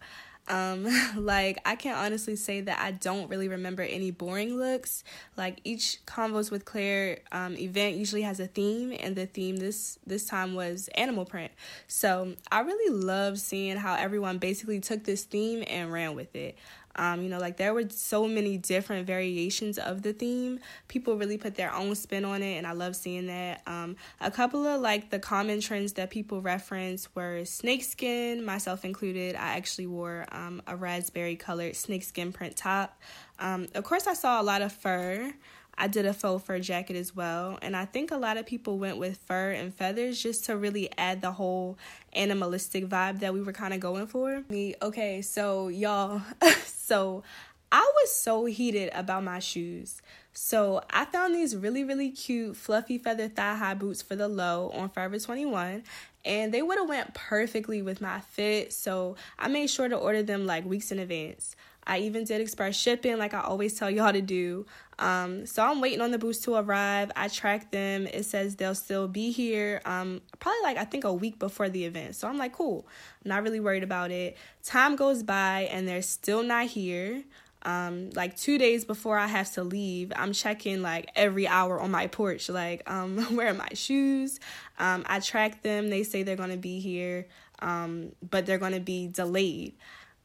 Um, 0.49 0.87
like 1.17 1.59
I 1.65 1.75
can 1.75 1.95
honestly 1.95 2.35
say 2.35 2.61
that 2.61 2.79
I 2.79 2.91
don't 2.91 3.29
really 3.29 3.47
remember 3.47 3.83
any 3.83 4.11
boring 4.11 4.57
looks. 4.57 5.03
Like 5.35 5.59
each 5.63 5.99
convos 6.05 6.51
with 6.51 6.65
Claire 6.65 7.19
um, 7.31 7.57
event 7.57 7.95
usually 7.95 8.21
has 8.23 8.39
a 8.39 8.47
theme, 8.47 8.95
and 8.99 9.15
the 9.15 9.25
theme 9.25 9.57
this 9.57 9.99
this 10.05 10.25
time 10.25 10.55
was 10.55 10.89
animal 10.95 11.25
print. 11.25 11.51
So 11.87 12.35
I 12.51 12.61
really 12.61 12.93
love 12.93 13.39
seeing 13.39 13.77
how 13.77 13.95
everyone 13.95 14.37
basically 14.37 14.79
took 14.79 15.03
this 15.03 15.23
theme 15.23 15.63
and 15.67 15.91
ran 15.91 16.15
with 16.15 16.35
it. 16.35 16.57
Um, 16.97 17.21
you 17.21 17.29
know, 17.29 17.39
like 17.39 17.57
there 17.57 17.73
were 17.73 17.89
so 17.89 18.27
many 18.27 18.57
different 18.57 19.07
variations 19.07 19.77
of 19.77 20.01
the 20.01 20.13
theme. 20.13 20.59
People 20.87 21.17
really 21.17 21.37
put 21.37 21.55
their 21.55 21.73
own 21.73 21.95
spin 21.95 22.25
on 22.25 22.41
it, 22.41 22.57
and 22.57 22.67
I 22.67 22.73
love 22.73 22.95
seeing 22.95 23.27
that. 23.27 23.61
Um, 23.67 23.95
a 24.21 24.31
couple 24.31 24.65
of 24.65 24.81
like 24.81 25.09
the 25.09 25.19
common 25.19 25.61
trends 25.61 25.93
that 25.93 26.09
people 26.09 26.41
reference 26.41 27.13
were 27.15 27.45
snakeskin, 27.45 28.43
myself 28.43 28.85
included. 28.85 29.35
I 29.35 29.57
actually 29.57 29.87
wore 29.87 30.25
um, 30.31 30.61
a 30.67 30.75
raspberry 30.75 31.35
colored 31.35 31.75
snakeskin 31.75 32.31
print 32.31 32.55
top. 32.55 32.99
Um, 33.39 33.67
of 33.75 33.83
course, 33.83 34.07
I 34.07 34.13
saw 34.13 34.41
a 34.41 34.43
lot 34.43 34.61
of 34.61 34.71
fur. 34.71 35.33
I 35.77 35.87
did 35.87 36.05
a 36.05 36.13
faux 36.13 36.43
fur 36.43 36.59
jacket 36.59 36.95
as 36.95 37.15
well. 37.15 37.59
And 37.61 37.75
I 37.75 37.85
think 37.85 38.11
a 38.11 38.17
lot 38.17 38.37
of 38.37 38.45
people 38.45 38.77
went 38.77 38.97
with 38.97 39.17
fur 39.17 39.51
and 39.51 39.73
feathers 39.73 40.21
just 40.21 40.45
to 40.45 40.57
really 40.57 40.89
add 40.97 41.21
the 41.21 41.31
whole 41.31 41.77
animalistic 42.13 42.87
vibe 42.87 43.19
that 43.19 43.33
we 43.33 43.41
were 43.41 43.53
kind 43.53 43.73
of 43.73 43.79
going 43.79 44.07
for. 44.07 44.43
Me, 44.49 44.75
okay, 44.81 45.21
so 45.21 45.67
y'all, 45.67 46.21
so 46.65 47.23
I 47.71 47.91
was 48.01 48.11
so 48.11 48.45
heated 48.45 48.91
about 48.93 49.23
my 49.23 49.39
shoes. 49.39 50.01
So 50.33 50.81
I 50.89 51.05
found 51.05 51.35
these 51.35 51.55
really, 51.55 51.83
really 51.83 52.11
cute 52.11 52.55
fluffy 52.55 52.97
feather 52.97 53.27
thigh 53.27 53.55
high 53.55 53.73
boots 53.73 54.01
for 54.01 54.15
the 54.15 54.27
low 54.27 54.69
on 54.69 54.89
Forever 54.89 55.19
21 55.19 55.83
and 56.27 56.53
they 56.53 56.61
would 56.61 56.77
have 56.77 56.89
went 56.89 57.13
perfectly 57.13 57.81
with 57.81 58.01
my 58.01 58.19
fit. 58.19 58.73
So 58.73 59.15
I 59.39 59.47
made 59.47 59.69
sure 59.69 59.87
to 59.87 59.95
order 59.95 60.21
them 60.21 60.45
like 60.45 60.65
weeks 60.65 60.91
in 60.91 60.99
advance. 60.99 61.55
I 61.87 61.99
even 61.99 62.25
did 62.25 62.41
express 62.41 62.75
shipping 62.75 63.17
like 63.17 63.33
I 63.33 63.39
always 63.39 63.79
tell 63.79 63.89
y'all 63.89 64.11
to 64.11 64.21
do. 64.21 64.65
Um, 64.99 65.45
so 65.45 65.63
I'm 65.63 65.79
waiting 65.79 66.01
on 66.01 66.11
the 66.11 66.17
boots 66.17 66.39
to 66.39 66.55
arrive. 66.55 67.11
I 67.15 67.29
tracked 67.29 67.71
them. 67.71 68.07
It 68.07 68.25
says 68.25 68.57
they'll 68.57 68.75
still 68.75 69.07
be 69.07 69.31
here. 69.31 69.81
Um, 69.85 70.21
probably 70.39 70.61
like 70.63 70.77
I 70.77 70.83
think 70.83 71.05
a 71.05 71.13
week 71.13 71.39
before 71.39 71.69
the 71.69 71.85
event. 71.85 72.15
So 72.15 72.27
I'm 72.27 72.37
like, 72.37 72.53
cool. 72.53 72.85
Not 73.23 73.41
really 73.43 73.61
worried 73.61 73.83
about 73.83 74.11
it. 74.11 74.37
Time 74.63 74.97
goes 74.97 75.23
by 75.23 75.69
and 75.71 75.87
they're 75.87 76.01
still 76.01 76.43
not 76.43 76.67
here. 76.67 77.23
Um, 77.63 78.11
like 78.11 78.37
two 78.37 78.57
days 78.57 78.85
before 78.85 79.17
I 79.17 79.27
have 79.27 79.51
to 79.53 79.63
leave, 79.63 80.11
I'm 80.15 80.33
checking 80.33 80.81
like 80.81 81.09
every 81.15 81.47
hour 81.47 81.79
on 81.79 81.91
my 81.91 82.07
porch, 82.07 82.49
like, 82.49 82.89
um, 82.89 83.17
where 83.35 83.49
are 83.49 83.53
my 83.53 83.69
shoes? 83.73 84.39
Um, 84.77 85.03
I 85.07 85.19
track 85.19 85.63
them. 85.63 85.89
They 85.89 86.03
say 86.03 86.23
they're 86.23 86.35
gonna 86.35 86.57
be 86.57 86.79
here, 86.79 87.27
um, 87.59 88.11
but 88.29 88.45
they're 88.45 88.57
gonna 88.57 88.79
be 88.79 89.07
delayed. 89.07 89.73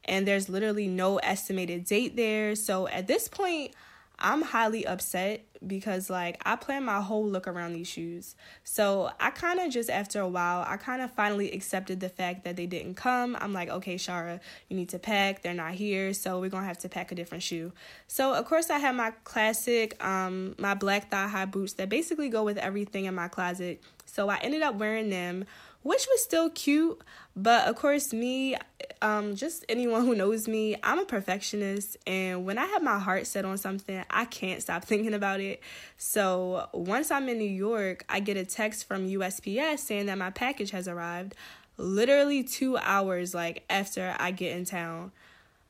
And 0.05 0.27
there's 0.27 0.49
literally 0.49 0.87
no 0.87 1.17
estimated 1.17 1.85
date 1.85 2.15
there. 2.15 2.55
So 2.55 2.87
at 2.87 3.07
this 3.07 3.27
point, 3.27 3.73
I'm 4.19 4.41
highly 4.41 4.85
upset 4.85 5.43
because 5.65 6.09
like 6.09 6.41
I 6.45 6.55
planned 6.55 6.85
my 6.85 7.01
whole 7.01 7.25
look 7.25 7.47
around 7.47 7.73
these 7.73 7.87
shoes. 7.87 8.35
So 8.63 9.09
I 9.19 9.31
kind 9.31 9.59
of 9.59 9.71
just 9.71 9.89
after 9.89 10.19
a 10.21 10.27
while, 10.27 10.63
I 10.67 10.77
kind 10.77 11.01
of 11.01 11.11
finally 11.11 11.51
accepted 11.51 11.99
the 11.99 12.09
fact 12.09 12.43
that 12.43 12.55
they 12.55 12.65
didn't 12.65 12.95
come. 12.95 13.35
I'm 13.39 13.53
like, 13.53 13.69
okay, 13.69 13.95
Shara, 13.95 14.39
you 14.69 14.77
need 14.77 14.89
to 14.89 14.99
pack. 14.99 15.41
They're 15.41 15.53
not 15.53 15.73
here, 15.73 16.13
so 16.13 16.39
we're 16.39 16.49
gonna 16.49 16.65
have 16.65 16.77
to 16.79 16.89
pack 16.89 17.11
a 17.11 17.15
different 17.15 17.43
shoe. 17.43 17.73
So 18.07 18.33
of 18.33 18.45
course 18.45 18.69
I 18.69 18.79
have 18.79 18.95
my 18.95 19.11
classic, 19.23 20.01
um, 20.03 20.55
my 20.57 20.73
black 20.73 21.09
thigh 21.09 21.27
high 21.27 21.45
boots 21.45 21.73
that 21.73 21.89
basically 21.89 22.29
go 22.29 22.43
with 22.43 22.57
everything 22.57 23.05
in 23.05 23.15
my 23.15 23.27
closet. 23.27 23.81
So 24.05 24.29
I 24.29 24.37
ended 24.37 24.61
up 24.61 24.75
wearing 24.75 25.09
them 25.09 25.45
which 25.83 26.07
was 26.09 26.23
still 26.23 26.49
cute. 26.49 26.99
But 27.35 27.67
of 27.67 27.75
course, 27.75 28.13
me, 28.13 28.55
um, 29.01 29.35
just 29.35 29.65
anyone 29.69 30.05
who 30.05 30.15
knows 30.15 30.47
me, 30.47 30.75
I'm 30.83 30.99
a 30.99 31.05
perfectionist. 31.05 31.97
And 32.07 32.45
when 32.45 32.57
I 32.57 32.65
have 32.65 32.81
my 32.81 32.99
heart 32.99 33.27
set 33.27 33.45
on 33.45 33.57
something, 33.57 34.03
I 34.09 34.25
can't 34.25 34.61
stop 34.61 34.83
thinking 34.85 35.13
about 35.13 35.39
it. 35.39 35.61
So 35.97 36.67
once 36.73 37.11
I'm 37.11 37.29
in 37.29 37.37
New 37.37 37.45
York, 37.45 38.05
I 38.09 38.19
get 38.19 38.37
a 38.37 38.45
text 38.45 38.87
from 38.87 39.07
USPS 39.07 39.79
saying 39.79 40.07
that 40.07 40.17
my 40.17 40.31
package 40.31 40.71
has 40.71 40.87
arrived 40.87 41.35
literally 41.77 42.43
two 42.43 42.77
hours 42.77 43.33
like 43.33 43.63
after 43.69 44.15
I 44.19 44.31
get 44.31 44.55
in 44.55 44.65
town. 44.65 45.11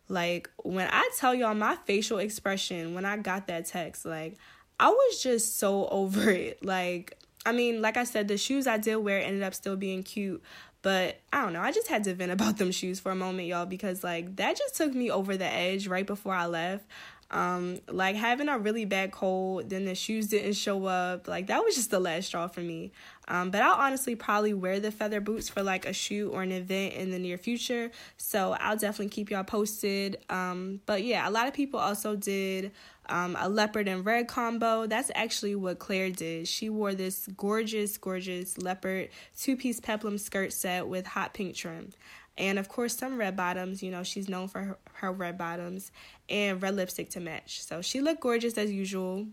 Like 0.09 0.49
when 0.57 0.89
I 0.91 1.09
tell 1.17 1.33
y'all 1.33 1.55
my 1.55 1.75
facial 1.85 2.19
expression 2.19 2.93
when 2.93 3.05
I 3.05 3.17
got 3.17 3.47
that 3.47 3.65
text, 3.65 4.05
like 4.05 4.37
I 4.79 4.89
was 4.89 5.23
just 5.23 5.57
so 5.57 5.87
over 5.91 6.29
it. 6.29 6.63
Like 6.63 7.17
I 7.45 7.51
mean, 7.51 7.81
like 7.81 7.97
I 7.97 8.03
said, 8.03 8.27
the 8.27 8.37
shoes 8.37 8.67
I 8.67 8.77
did 8.77 8.97
wear 8.97 9.21
ended 9.21 9.43
up 9.43 9.53
still 9.53 9.75
being 9.75 10.03
cute, 10.03 10.41
but 10.81 11.19
I 11.31 11.41
don't 11.41 11.53
know. 11.53 11.61
I 11.61 11.71
just 11.71 11.87
had 11.87 12.03
to 12.05 12.13
vent 12.13 12.31
about 12.39 12.57
them 12.57 12.71
shoes 12.71 12.99
for 12.99 13.11
a 13.11 13.15
moment, 13.15 13.47
y'all, 13.47 13.65
because 13.65 14.03
like 14.03 14.35
that 14.37 14.57
just 14.57 14.75
took 14.75 14.93
me 14.93 15.11
over 15.11 15.35
the 15.37 15.45
edge 15.45 15.87
right 15.87 16.05
before 16.05 16.33
I 16.33 16.45
left. 16.45 16.85
Um, 17.31 17.79
like 17.87 18.15
having 18.15 18.47
a 18.47 18.59
really 18.59 18.85
bad 18.85 19.11
cold, 19.11 19.67
then 19.71 19.85
the 19.85 19.95
shoes 19.95 20.27
didn't 20.27 20.53
show 20.53 20.85
up. 20.85 21.27
Like 21.27 21.47
that 21.47 21.63
was 21.63 21.73
just 21.73 21.89
the 21.89 21.99
last 21.99 22.27
straw 22.27 22.47
for 22.47 22.59
me. 22.59 22.91
Um, 23.27 23.49
but 23.49 23.63
I'll 23.63 23.81
honestly 23.81 24.15
probably 24.15 24.53
wear 24.53 24.79
the 24.79 24.91
feather 24.91 25.19
boots 25.19 25.49
for 25.49 25.63
like 25.63 25.87
a 25.87 25.93
shoot 25.93 26.29
or 26.29 26.43
an 26.43 26.51
event 26.51 26.93
in 26.93 27.09
the 27.09 27.17
near 27.17 27.39
future. 27.39 27.89
So 28.17 28.55
I'll 28.59 28.77
definitely 28.77 29.09
keep 29.09 29.31
y'all 29.31 29.43
posted. 29.43 30.19
Um, 30.29 30.81
but 30.85 31.03
yeah, 31.03 31.27
a 31.27 31.31
lot 31.31 31.47
of 31.47 31.55
people 31.55 31.79
also 31.79 32.15
did 32.15 32.71
um, 33.07 33.35
a 33.39 33.49
leopard 33.49 33.87
and 33.87 34.05
red 34.05 34.27
combo. 34.27 34.87
That's 34.87 35.11
actually 35.15 35.55
what 35.55 35.79
Claire 35.79 36.11
did. 36.11 36.47
She 36.47 36.69
wore 36.69 36.93
this 36.93 37.27
gorgeous, 37.37 37.97
gorgeous 37.97 38.57
leopard 38.57 39.09
two 39.37 39.55
piece 39.55 39.79
peplum 39.79 40.17
skirt 40.17 40.53
set 40.53 40.87
with 40.87 41.05
hot 41.05 41.33
pink 41.33 41.55
trim. 41.55 41.91
And 42.37 42.57
of 42.57 42.67
course, 42.67 42.97
some 42.97 43.17
red 43.17 43.35
bottoms. 43.35 43.83
You 43.83 43.91
know, 43.91 44.03
she's 44.03 44.27
known 44.27 44.47
for 44.47 44.61
her, 44.61 44.77
her 44.93 45.11
red 45.11 45.37
bottoms 45.37 45.91
and 46.29 46.61
red 46.61 46.75
lipstick 46.75 47.09
to 47.11 47.19
match. 47.19 47.61
So 47.61 47.81
she 47.81 48.01
looked 48.01 48.21
gorgeous 48.21 48.57
as 48.57 48.71
usual. 48.71 49.27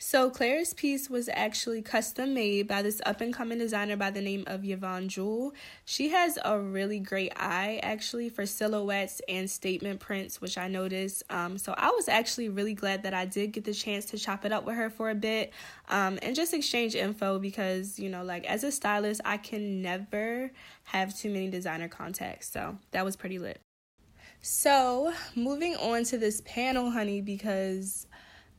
So 0.00 0.30
Claire's 0.30 0.74
piece 0.74 1.10
was 1.10 1.28
actually 1.32 1.82
custom 1.82 2.32
made 2.32 2.68
by 2.68 2.82
this 2.82 3.00
up 3.04 3.20
and 3.20 3.34
coming 3.34 3.58
designer 3.58 3.96
by 3.96 4.12
the 4.12 4.20
name 4.20 4.44
of 4.46 4.64
Yvonne 4.64 5.08
Jewell. 5.08 5.54
She 5.84 6.10
has 6.10 6.38
a 6.44 6.56
really 6.56 7.00
great 7.00 7.32
eye 7.34 7.80
actually 7.82 8.28
for 8.28 8.46
silhouettes 8.46 9.20
and 9.28 9.50
statement 9.50 9.98
prints, 9.98 10.40
which 10.40 10.56
I 10.56 10.68
noticed. 10.68 11.24
Um, 11.30 11.58
so 11.58 11.74
I 11.76 11.90
was 11.90 12.08
actually 12.08 12.48
really 12.48 12.74
glad 12.74 13.02
that 13.02 13.12
I 13.12 13.24
did 13.24 13.50
get 13.50 13.64
the 13.64 13.74
chance 13.74 14.04
to 14.06 14.18
chop 14.18 14.44
it 14.44 14.52
up 14.52 14.64
with 14.64 14.76
her 14.76 14.88
for 14.88 15.10
a 15.10 15.16
bit 15.16 15.52
um, 15.88 16.20
and 16.22 16.36
just 16.36 16.54
exchange 16.54 16.94
info 16.94 17.40
because 17.40 17.98
you 17.98 18.08
know, 18.08 18.22
like 18.22 18.46
as 18.46 18.62
a 18.62 18.70
stylist, 18.70 19.20
I 19.24 19.36
can 19.36 19.82
never 19.82 20.52
have 20.84 21.18
too 21.18 21.28
many 21.28 21.50
designer 21.50 21.88
contacts. 21.88 22.48
So 22.52 22.78
that 22.92 23.04
was 23.04 23.16
pretty 23.16 23.40
lit. 23.40 23.60
So 24.40 25.12
moving 25.34 25.74
on 25.74 26.04
to 26.04 26.18
this 26.18 26.40
panel, 26.42 26.92
honey, 26.92 27.20
because 27.20 28.06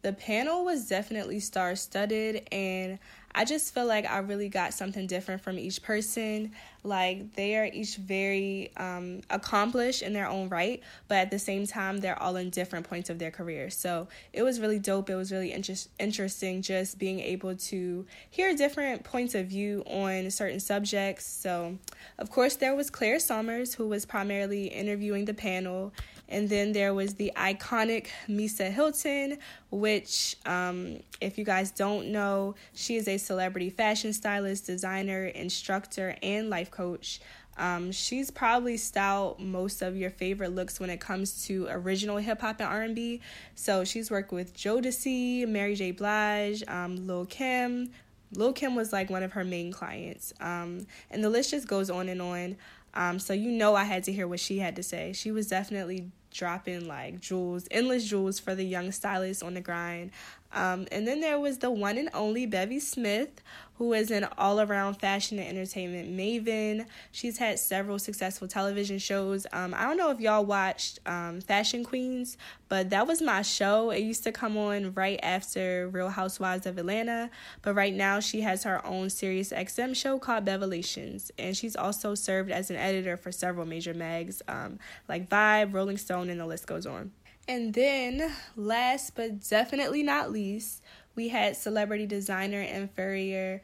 the 0.01 0.13
panel 0.13 0.63
was 0.65 0.87
definitely 0.87 1.39
star 1.39 1.75
studded 1.75 2.47
and 2.51 2.99
I 3.33 3.45
just 3.45 3.73
feel 3.73 3.85
like 3.85 4.09
I 4.09 4.17
really 4.19 4.49
got 4.49 4.73
something 4.73 5.05
different 5.05 5.41
from 5.41 5.59
each 5.59 5.83
person. 5.83 6.51
Like 6.83 7.35
they 7.35 7.57
are 7.57 7.69
each 7.71 7.97
very 7.97 8.71
um, 8.75 9.21
accomplished 9.29 10.01
in 10.01 10.13
their 10.13 10.27
own 10.27 10.49
right, 10.49 10.81
but 11.07 11.19
at 11.19 11.31
the 11.31 11.37
same 11.37 11.67
time, 11.67 11.99
they're 11.99 12.21
all 12.21 12.35
in 12.37 12.49
different 12.49 12.89
points 12.89 13.09
of 13.09 13.19
their 13.19 13.31
career. 13.31 13.69
So 13.69 14.07
it 14.33 14.43
was 14.43 14.59
really 14.59 14.79
dope. 14.79 15.09
It 15.09 15.15
was 15.15 15.31
really 15.31 15.51
inter- 15.51 15.75
interesting 15.99 16.61
just 16.61 16.97
being 16.97 17.19
able 17.19 17.55
to 17.55 18.05
hear 18.29 18.55
different 18.55 19.03
points 19.03 19.35
of 19.35 19.47
view 19.47 19.83
on 19.85 20.31
certain 20.31 20.59
subjects. 20.59 21.25
So, 21.25 21.77
of 22.17 22.31
course, 22.31 22.55
there 22.55 22.75
was 22.75 22.89
Claire 22.89 23.17
Sulmers, 23.17 23.75
who 23.75 23.87
was 23.87 24.05
primarily 24.05 24.67
interviewing 24.67 25.25
the 25.25 25.33
panel, 25.33 25.93
and 26.29 26.47
then 26.47 26.71
there 26.71 26.93
was 26.93 27.15
the 27.15 27.31
iconic 27.35 28.07
Misa 28.29 28.71
Hylton, 28.71 29.39
which, 29.71 30.37
um, 30.45 30.99
if 31.19 31.37
you 31.37 31.43
guys 31.43 31.71
don't 31.71 32.11
know, 32.11 32.55
she 32.73 32.95
is 32.95 33.07
a 33.07 33.17
celebrity 33.17 33.71
fashion 33.71 34.13
stylist, 34.13 34.67
designer, 34.67 35.25
instructor, 35.25 36.15
and 36.21 36.49
life 36.49 36.69
coach. 36.69 37.19
Um, 37.57 37.91
she's 37.91 38.31
probably 38.31 38.77
styled 38.77 39.39
most 39.39 39.81
of 39.81 39.97
your 39.97 40.11
favorite 40.11 40.55
looks 40.55 40.79
when 40.79 40.89
it 40.89 41.01
comes 41.01 41.45
to 41.47 41.67
original 41.69 42.17
hip 42.17 42.39
hop 42.39 42.61
and 42.61 42.69
R 42.69 42.83
and 42.83 42.95
B. 42.95 43.21
So 43.55 43.83
she's 43.83 44.09
worked 44.09 44.31
with 44.31 44.55
Jodeci, 44.55 45.45
Mary 45.47 45.75
J. 45.75 45.91
Blige, 45.91 46.63
um, 46.67 47.05
Lil 47.05 47.25
Kim. 47.25 47.89
Lil 48.33 48.53
Kim 48.53 48.75
was 48.75 48.93
like 48.93 49.09
one 49.09 49.23
of 49.23 49.33
her 49.33 49.43
main 49.43 49.73
clients, 49.73 50.31
um, 50.39 50.85
and 51.09 51.23
the 51.23 51.29
list 51.29 51.49
just 51.49 51.67
goes 51.67 51.89
on 51.89 52.07
and 52.07 52.21
on. 52.21 52.55
Um, 52.93 53.19
so 53.19 53.33
you 53.33 53.51
know 53.51 53.75
I 53.75 53.83
had 53.83 54.03
to 54.05 54.11
hear 54.11 54.27
what 54.27 54.39
she 54.39 54.59
had 54.59 54.75
to 54.75 54.83
say. 54.83 55.13
She 55.13 55.31
was 55.31 55.47
definitely 55.47 56.11
dropping 56.31 56.87
like 56.87 57.19
jewels, 57.19 57.67
endless 57.71 58.07
jewels 58.07 58.39
for 58.39 58.55
the 58.55 58.63
young 58.63 58.91
stylists 58.91 59.43
on 59.43 59.53
the 59.53 59.61
grind. 59.61 60.11
Um, 60.51 60.87
and 60.91 61.07
then 61.07 61.21
there 61.21 61.39
was 61.39 61.59
the 61.59 61.69
one 61.69 61.97
and 61.97 62.09
only 62.13 62.45
Bevy 62.45 62.79
Smith, 62.79 63.41
who 63.79 63.93
is 63.93 64.11
an 64.11 64.27
all 64.37 64.59
around 64.59 64.95
fashion 64.95 65.39
and 65.39 65.47
entertainment 65.57 66.11
maven. 66.11 66.85
She's 67.13 67.37
had 67.37 67.57
several 67.57 67.97
successful 67.97 68.45
television 68.45 68.99
shows. 68.99 69.47
Um, 69.53 69.73
I 69.73 69.85
don't 69.85 69.95
know 69.95 70.11
if 70.11 70.19
y'all 70.19 70.43
watched 70.43 70.99
um, 71.05 71.39
Fashion 71.39 71.85
Queens, 71.85 72.35
but 72.67 72.89
that 72.89 73.07
was 73.07 73.21
my 73.21 73.41
show. 73.41 73.91
It 73.91 74.01
used 74.01 74.25
to 74.25 74.33
come 74.33 74.57
on 74.57 74.93
right 74.95 75.17
after 75.23 75.87
Real 75.87 76.09
Housewives 76.09 76.65
of 76.65 76.77
Atlanta. 76.77 77.29
But 77.61 77.73
right 77.73 77.93
now, 77.93 78.19
she 78.19 78.41
has 78.41 78.63
her 78.63 78.85
own 78.85 79.09
Sirius 79.09 79.53
XM 79.53 79.95
show 79.95 80.19
called 80.19 80.43
Bevelations. 80.43 81.31
And 81.39 81.55
she's 81.55 81.77
also 81.77 82.15
served 82.15 82.51
as 82.51 82.69
an 82.69 82.75
editor 82.75 83.15
for 83.15 83.31
several 83.31 83.65
major 83.65 83.93
mags 83.93 84.41
um, 84.49 84.77
like 85.07 85.29
Vibe, 85.29 85.73
Rolling 85.73 85.97
Stone, 85.97 86.29
and 86.29 86.37
the 86.37 86.45
list 86.45 86.67
goes 86.67 86.85
on. 86.85 87.13
And 87.49 87.73
then, 87.73 88.31
last 88.55 89.15
but 89.15 89.47
definitely 89.49 90.03
not 90.03 90.31
least, 90.31 90.83
we 91.15 91.29
had 91.29 91.55
celebrity 91.55 92.05
designer 92.05 92.61
and 92.61 92.91
furrier 92.91 93.61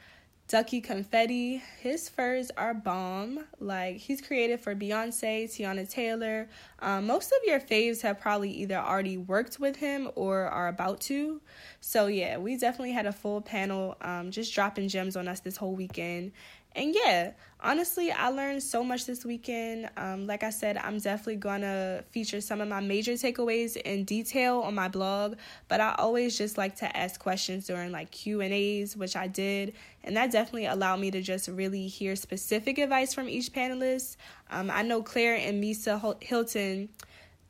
Ducky 0.48 0.80
Confetti. 0.80 1.64
His 1.80 2.08
furs 2.08 2.52
are 2.56 2.76
bomb. 2.76 3.46
Like 3.60 3.98
he's 3.98 4.22
created 4.22 4.60
for 4.60 4.76
Beyonce, 4.76 5.46
Teyana 5.46 5.90
Taylor. 5.90 6.48
Um, 6.80 7.08
most 7.08 7.32
of 7.32 7.40
your 7.46 7.60
faves 7.60 8.02
have 8.02 8.20
probably 8.20 8.52
either 8.52 8.76
already 8.76 9.18
worked 9.18 9.60
with 9.60 9.78
him 9.78 10.12
or 10.14 10.42
are 10.44 10.68
about 10.68 11.00
to. 11.02 11.42
So 11.82 12.06
yeah, 12.06 12.38
we 12.38 12.58
definitely 12.58 12.92
had 12.92 13.08
a 13.08 13.12
full 13.12 13.42
panel, 13.42 13.98
um, 14.02 14.30
just 14.30 14.54
dropping 14.54 14.88
gems 14.88 15.16
on 15.16 15.28
us 15.28 15.40
this 15.40 15.58
whole 15.58 15.74
weekend 15.74 16.32
and 16.76 16.94
yeah, 16.94 17.32
honestly, 17.62 18.12
I 18.12 18.30
learned 18.30 18.62
so 18.62 18.84
much 18.84 19.06
this 19.06 19.24
weekend. 19.24 19.90
Um, 19.96 20.28
like 20.28 20.44
I 20.44 20.50
said, 20.50 20.78
I'm 20.78 20.98
definitely 21.00 21.38
gonna 21.38 22.04
feature 22.12 22.42
some 22.42 22.62
of 22.62 22.68
my 22.68 22.82
major 22.82 23.14
takeaways 23.14 23.78
in 23.78 24.04
detail 24.04 24.60
on 24.60 24.76
my 24.76 24.88
blog. 24.88 25.36
But 25.68 25.80
I 25.80 25.96
always 25.98 26.38
just 26.38 26.58
like 26.58 26.76
to 26.78 26.98
ask 26.98 27.20
questions 27.20 27.68
during 27.68 27.92
like 27.92 28.12
Q 28.12 28.42
and 28.42 28.54
A's, 28.54 28.98
which 28.98 29.16
I 29.16 29.28
did, 29.28 29.74
and 30.04 30.18
that 30.18 30.32
definitely 30.32 30.66
allowed 30.66 31.00
me 31.00 31.12
to 31.12 31.22
just 31.22 31.48
really 31.48 31.88
hear 31.88 32.16
specific 32.16 32.78
advice 32.78 33.14
from 33.14 33.30
each 33.30 33.54
panelist. 33.54 34.18
Um, 34.52 34.70
I 34.70 34.82
know 34.82 35.02
Claire 35.02 35.36
and 35.36 35.64
Misa 35.64 36.22
Hylton 36.22 36.90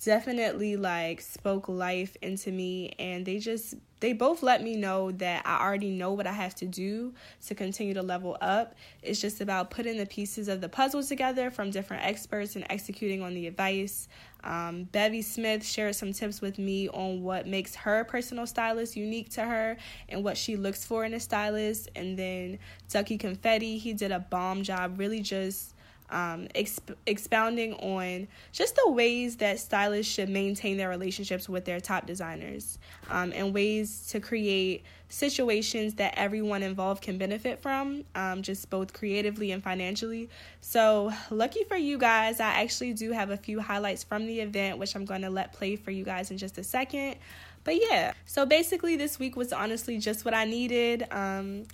definitely 0.03 0.75
like 0.75 1.21
spoke 1.21 1.67
life 1.67 2.15
into 2.21 2.51
me 2.51 2.93
and 2.99 3.25
they 3.25 3.39
just 3.39 3.75
they 4.01 4.11
both 4.13 4.43
let 4.43 4.61
me 4.61 4.75
know 4.75 5.11
that 5.13 5.41
I 5.45 5.65
already 5.65 5.89
know 5.89 6.11
what 6.11 6.27
I 6.27 6.33
have 6.33 6.53
to 6.55 6.65
do 6.65 7.13
to 7.47 7.55
continue 7.55 7.93
to 7.93 8.03
level 8.03 8.37
up. 8.41 8.75
It's 9.01 9.21
just 9.21 9.39
about 9.39 9.71
putting 9.71 9.97
the 9.97 10.05
pieces 10.05 10.47
of 10.47 10.59
the 10.59 10.67
puzzle 10.67 11.01
together 11.01 11.49
from 11.49 11.71
different 11.71 12.03
experts 12.03 12.55
and 12.55 12.65
executing 12.69 13.21
on 13.21 13.33
the 13.33 13.47
advice. 13.47 14.07
Um, 14.43 14.83
Bevy 14.83 15.21
Smith 15.21 15.65
shared 15.65 15.95
some 15.95 16.11
tips 16.11 16.41
with 16.41 16.59
me 16.59 16.89
on 16.89 17.23
what 17.23 17.47
makes 17.47 17.73
her 17.75 18.03
personal 18.03 18.45
stylist 18.45 18.95
unique 18.95 19.29
to 19.31 19.41
her 19.41 19.77
and 20.09 20.23
what 20.23 20.37
she 20.37 20.57
looks 20.57 20.85
for 20.85 21.05
in 21.05 21.13
a 21.13 21.19
stylist. 21.19 21.89
And 21.95 22.19
then 22.19 22.59
Ducky 22.89 23.17
Confetti, 23.17 23.77
he 23.77 23.93
did 23.93 24.11
a 24.11 24.19
bomb 24.19 24.61
job, 24.61 24.99
really 24.99 25.21
just 25.21 25.74
um, 26.09 26.47
exp- 26.55 26.95
expounding 27.05 27.73
on 27.75 28.27
just 28.51 28.75
the 28.75 28.91
ways 28.91 29.37
that 29.37 29.59
stylists 29.59 30.13
should 30.13 30.29
maintain 30.29 30.77
their 30.77 30.89
relationships 30.89 31.49
with 31.49 31.65
their 31.65 31.79
top 31.79 32.05
designers 32.05 32.77
um, 33.09 33.31
and 33.35 33.53
ways 33.53 34.07
to 34.11 34.19
create 34.19 34.83
situations 35.09 35.95
that 35.95 36.13
everyone 36.17 36.63
involved 36.63 37.01
can 37.01 37.17
benefit 37.17 37.61
from, 37.61 38.03
um, 38.15 38.41
just 38.41 38.69
both 38.69 38.93
creatively 38.93 39.51
and 39.51 39.63
financially. 39.63 40.29
So, 40.61 41.11
lucky 41.29 41.63
for 41.63 41.77
you 41.77 41.97
guys, 41.97 42.39
I 42.39 42.61
actually 42.61 42.93
do 42.93 43.11
have 43.11 43.29
a 43.29 43.37
few 43.37 43.59
highlights 43.59 44.03
from 44.03 44.25
the 44.25 44.39
event, 44.41 44.77
which 44.77 44.95
I'm 44.95 45.05
going 45.05 45.21
to 45.21 45.29
let 45.29 45.53
play 45.53 45.75
for 45.75 45.91
you 45.91 46.03
guys 46.03 46.31
in 46.31 46.37
just 46.37 46.57
a 46.57 46.63
second. 46.63 47.15
But 47.63 47.81
yeah, 47.81 48.13
so 48.25 48.45
basically, 48.45 48.95
this 48.95 49.17
week 49.17 49.35
was 49.35 49.51
honestly 49.51 49.97
just 49.97 50.23
what 50.25 50.33
I 50.33 50.45
needed. 50.45 51.07
Um, 51.11 51.65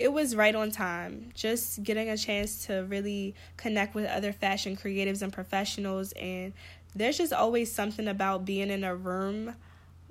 it 0.00 0.10
was 0.10 0.34
right 0.34 0.54
on 0.54 0.70
time. 0.70 1.30
Just 1.34 1.82
getting 1.82 2.08
a 2.08 2.16
chance 2.16 2.64
to 2.66 2.86
really 2.88 3.34
connect 3.58 3.94
with 3.94 4.06
other 4.06 4.32
fashion 4.32 4.74
creatives 4.74 5.20
and 5.20 5.30
professionals. 5.30 6.12
And 6.12 6.54
there's 6.94 7.18
just 7.18 7.34
always 7.34 7.70
something 7.70 8.08
about 8.08 8.46
being 8.46 8.70
in 8.70 8.82
a 8.82 8.96
room 8.96 9.54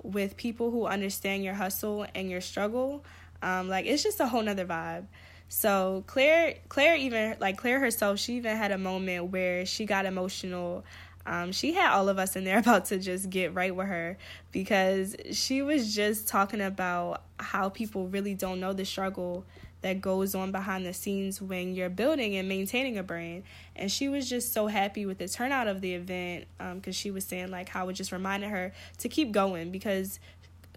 with 0.04 0.36
people 0.36 0.70
who 0.70 0.86
understand 0.86 1.42
your 1.42 1.54
hustle 1.54 2.06
and 2.14 2.30
your 2.30 2.40
struggle. 2.40 3.04
Um, 3.42 3.68
like 3.68 3.84
it's 3.84 4.04
just 4.04 4.20
a 4.20 4.28
whole 4.28 4.42
nother 4.42 4.64
vibe. 4.64 5.06
So 5.48 6.04
Claire, 6.06 6.54
Claire 6.68 6.94
even 6.94 7.36
like 7.40 7.58
Claire 7.58 7.80
herself, 7.80 8.20
she 8.20 8.34
even 8.34 8.56
had 8.56 8.70
a 8.70 8.78
moment 8.78 9.32
where 9.32 9.66
she 9.66 9.86
got 9.86 10.06
emotional. 10.06 10.84
Um, 11.26 11.50
she 11.50 11.72
had 11.72 11.90
all 11.90 12.08
of 12.08 12.16
us 12.16 12.36
in 12.36 12.44
there 12.44 12.58
about 12.60 12.84
to 12.86 12.98
just 12.98 13.28
get 13.28 13.54
right 13.54 13.74
with 13.74 13.88
her 13.88 14.18
because 14.52 15.16
she 15.32 15.62
was 15.62 15.92
just 15.92 16.28
talking 16.28 16.60
about 16.60 17.24
how 17.40 17.70
people 17.70 18.06
really 18.06 18.34
don't 18.34 18.60
know 18.60 18.72
the 18.72 18.84
struggle 18.84 19.44
that 19.82 20.00
goes 20.00 20.34
on 20.34 20.52
behind 20.52 20.84
the 20.84 20.92
scenes 20.92 21.40
when 21.40 21.74
you're 21.74 21.88
building 21.88 22.36
and 22.36 22.48
maintaining 22.48 22.98
a 22.98 23.02
brand. 23.02 23.44
And 23.76 23.90
she 23.90 24.08
was 24.08 24.28
just 24.28 24.52
so 24.52 24.66
happy 24.66 25.06
with 25.06 25.18
the 25.18 25.28
turnout 25.28 25.68
of 25.68 25.80
the 25.80 25.94
event 25.94 26.46
because 26.58 26.74
um, 26.86 26.92
she 26.92 27.10
was 27.10 27.24
saying 27.24 27.50
like 27.50 27.68
how 27.68 27.88
it 27.88 27.94
just 27.94 28.12
reminded 28.12 28.50
her 28.50 28.72
to 28.98 29.08
keep 29.08 29.32
going 29.32 29.70
because 29.70 30.20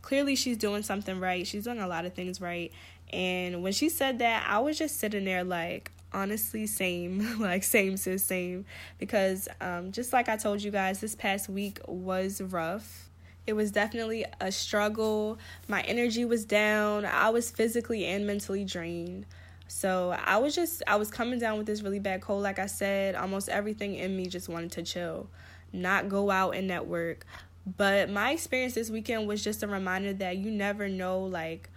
clearly 0.02 0.36
she's 0.36 0.58
doing 0.58 0.84
something 0.84 1.20
right. 1.20 1.46
She's 1.46 1.66
doing 1.66 1.80
a 1.80 1.88
lot 1.88 2.06
of 2.06 2.14
things 2.14 2.40
right. 2.40 2.72
And 3.12 3.62
when 3.62 3.74
she 3.74 3.90
said 3.90 4.20
that, 4.20 4.46
I 4.48 4.60
was 4.60 4.78
just 4.78 5.00
sitting 5.00 5.26
there 5.26 5.44
like, 5.44 5.92
honestly, 6.14 6.66
same, 6.66 7.40
like 7.40 7.64
same 7.64 7.98
sis, 7.98 8.24
same. 8.24 8.66
Because 9.00 9.48
um, 9.60 9.92
just 9.92 10.14
like 10.14 10.30
I 10.30 10.38
told 10.38 10.62
you 10.62 10.72
guys, 10.72 11.00
this 11.00 11.16
past 11.16 11.50
week 11.50 11.80
was 11.88 12.42
rough 12.42 13.10
it 13.46 13.54
was 13.54 13.72
definitely 13.72 14.26
a 14.40 14.52
struggle. 14.52 15.38
My 15.68 15.82
energy 15.82 16.26
was 16.26 16.46
down. 16.46 17.06
I 17.06 17.30
was 17.30 17.52
physically 17.52 18.06
and 18.06 18.26
mentally 18.26 18.64
drained. 18.64 19.26
So 19.68 20.16
I 20.24 20.38
was 20.38 20.56
just, 20.56 20.84
I 20.88 20.96
was 20.98 21.10
coming 21.10 21.40
down 21.40 21.58
with 21.58 21.66
this 21.66 21.82
really 21.82 22.00
bad 22.00 22.22
cold. 22.22 22.44
Like 22.44 22.60
I 22.60 22.68
said, 22.68 23.16
almost 23.16 23.50
everything 23.50 23.96
in 23.96 24.16
me 24.16 24.28
just 24.28 24.48
wanted 24.48 24.72
to 24.74 24.84
chill, 24.84 25.30
not 25.72 26.10
go 26.10 26.30
out 26.30 26.56
and 26.56 26.68
network. 26.68 27.26
But 27.78 28.10
my 28.10 28.32
experience 28.32 28.74
this 28.74 28.90
weekend 28.90 29.28
was 29.28 29.44
just 29.44 29.64
a 29.64 29.68
reminder 29.68 30.14
that 30.14 30.38
you 30.38 30.52
never 30.52 30.88
know, 30.90 31.22
like, 31.22 31.70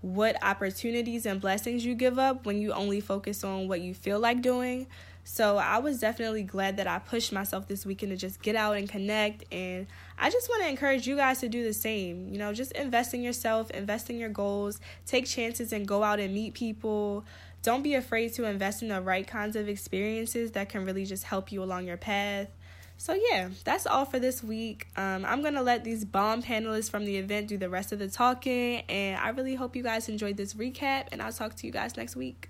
what 0.00 0.36
opportunities 0.44 1.26
and 1.26 1.40
blessings 1.40 1.84
you 1.84 1.94
give 1.94 2.18
up 2.18 2.46
when 2.46 2.60
you 2.60 2.72
only 2.72 3.00
focus 3.00 3.42
on 3.42 3.66
what 3.66 3.80
you 3.80 3.94
feel 3.94 4.20
like 4.20 4.42
doing. 4.42 4.86
So 5.24 5.58
I 5.58 5.78
was 5.78 5.98
definitely 5.98 6.42
glad 6.42 6.76
that 6.76 6.86
I 6.86 6.98
pushed 7.00 7.32
myself 7.32 7.66
this 7.68 7.84
weekend 7.84 8.10
to 8.12 8.16
just 8.16 8.40
get 8.40 8.56
out 8.56 8.76
and 8.76 8.88
connect. 8.88 9.44
And 9.52 9.86
I 10.18 10.30
just 10.30 10.48
want 10.48 10.62
to 10.64 10.68
encourage 10.68 11.06
you 11.06 11.16
guys 11.16 11.40
to 11.40 11.48
do 11.48 11.62
the 11.62 11.72
same. 11.72 12.28
You 12.28 12.38
know, 12.38 12.52
just 12.52 12.72
invest 12.72 13.14
in 13.14 13.22
yourself, 13.22 13.70
invest 13.70 14.10
in 14.10 14.18
your 14.18 14.28
goals, 14.28 14.80
take 15.06 15.26
chances 15.26 15.72
and 15.72 15.86
go 15.86 16.02
out 16.02 16.18
and 16.18 16.34
meet 16.34 16.54
people. 16.54 17.24
Don't 17.62 17.82
be 17.82 17.94
afraid 17.94 18.34
to 18.34 18.44
invest 18.44 18.82
in 18.82 18.88
the 18.88 19.00
right 19.00 19.26
kinds 19.26 19.56
of 19.56 19.68
experiences 19.68 20.52
that 20.52 20.68
can 20.68 20.84
really 20.84 21.04
just 21.04 21.24
help 21.24 21.52
you 21.52 21.62
along 21.62 21.86
your 21.86 21.96
path. 21.96 22.48
So, 22.96 23.14
yeah, 23.14 23.50
that's 23.62 23.86
all 23.86 24.04
for 24.04 24.18
this 24.18 24.42
week. 24.42 24.88
Um, 24.96 25.24
I'm 25.24 25.40
going 25.40 25.54
to 25.54 25.62
let 25.62 25.84
these 25.84 26.04
bomb 26.04 26.42
panelists 26.42 26.90
from 26.90 27.04
the 27.04 27.16
event 27.16 27.46
do 27.46 27.56
the 27.56 27.70
rest 27.70 27.92
of 27.92 28.00
the 28.00 28.08
talking. 28.08 28.82
And 28.88 29.16
I 29.18 29.28
really 29.28 29.54
hope 29.54 29.76
you 29.76 29.84
guys 29.84 30.08
enjoyed 30.08 30.36
this 30.36 30.54
recap. 30.54 31.06
And 31.12 31.22
I'll 31.22 31.32
talk 31.32 31.54
to 31.56 31.66
you 31.66 31.72
guys 31.72 31.96
next 31.96 32.16
week 32.16 32.48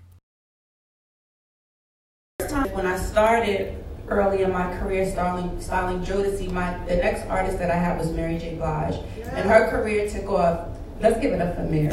when 2.79 2.85
I 2.85 2.97
started 2.97 3.83
early 4.09 4.41
in 4.41 4.51
my 4.51 4.75
career 4.77 5.09
styling 5.09 5.61
styling 5.61 6.03
Jodeci, 6.03 6.51
my 6.51 6.77
the 6.85 6.95
next 6.95 7.27
artist 7.27 7.57
that 7.59 7.71
I 7.71 7.75
had 7.75 7.97
was 7.97 8.11
Mary 8.11 8.37
J. 8.37 8.55
Blige. 8.55 8.95
And 9.31 9.49
her 9.49 9.69
career 9.69 10.09
took 10.09 10.29
off. 10.29 10.67
Let's 10.99 11.19
give 11.21 11.33
it 11.33 11.41
up 11.41 11.55
for 11.55 11.63
Mary. 11.63 11.91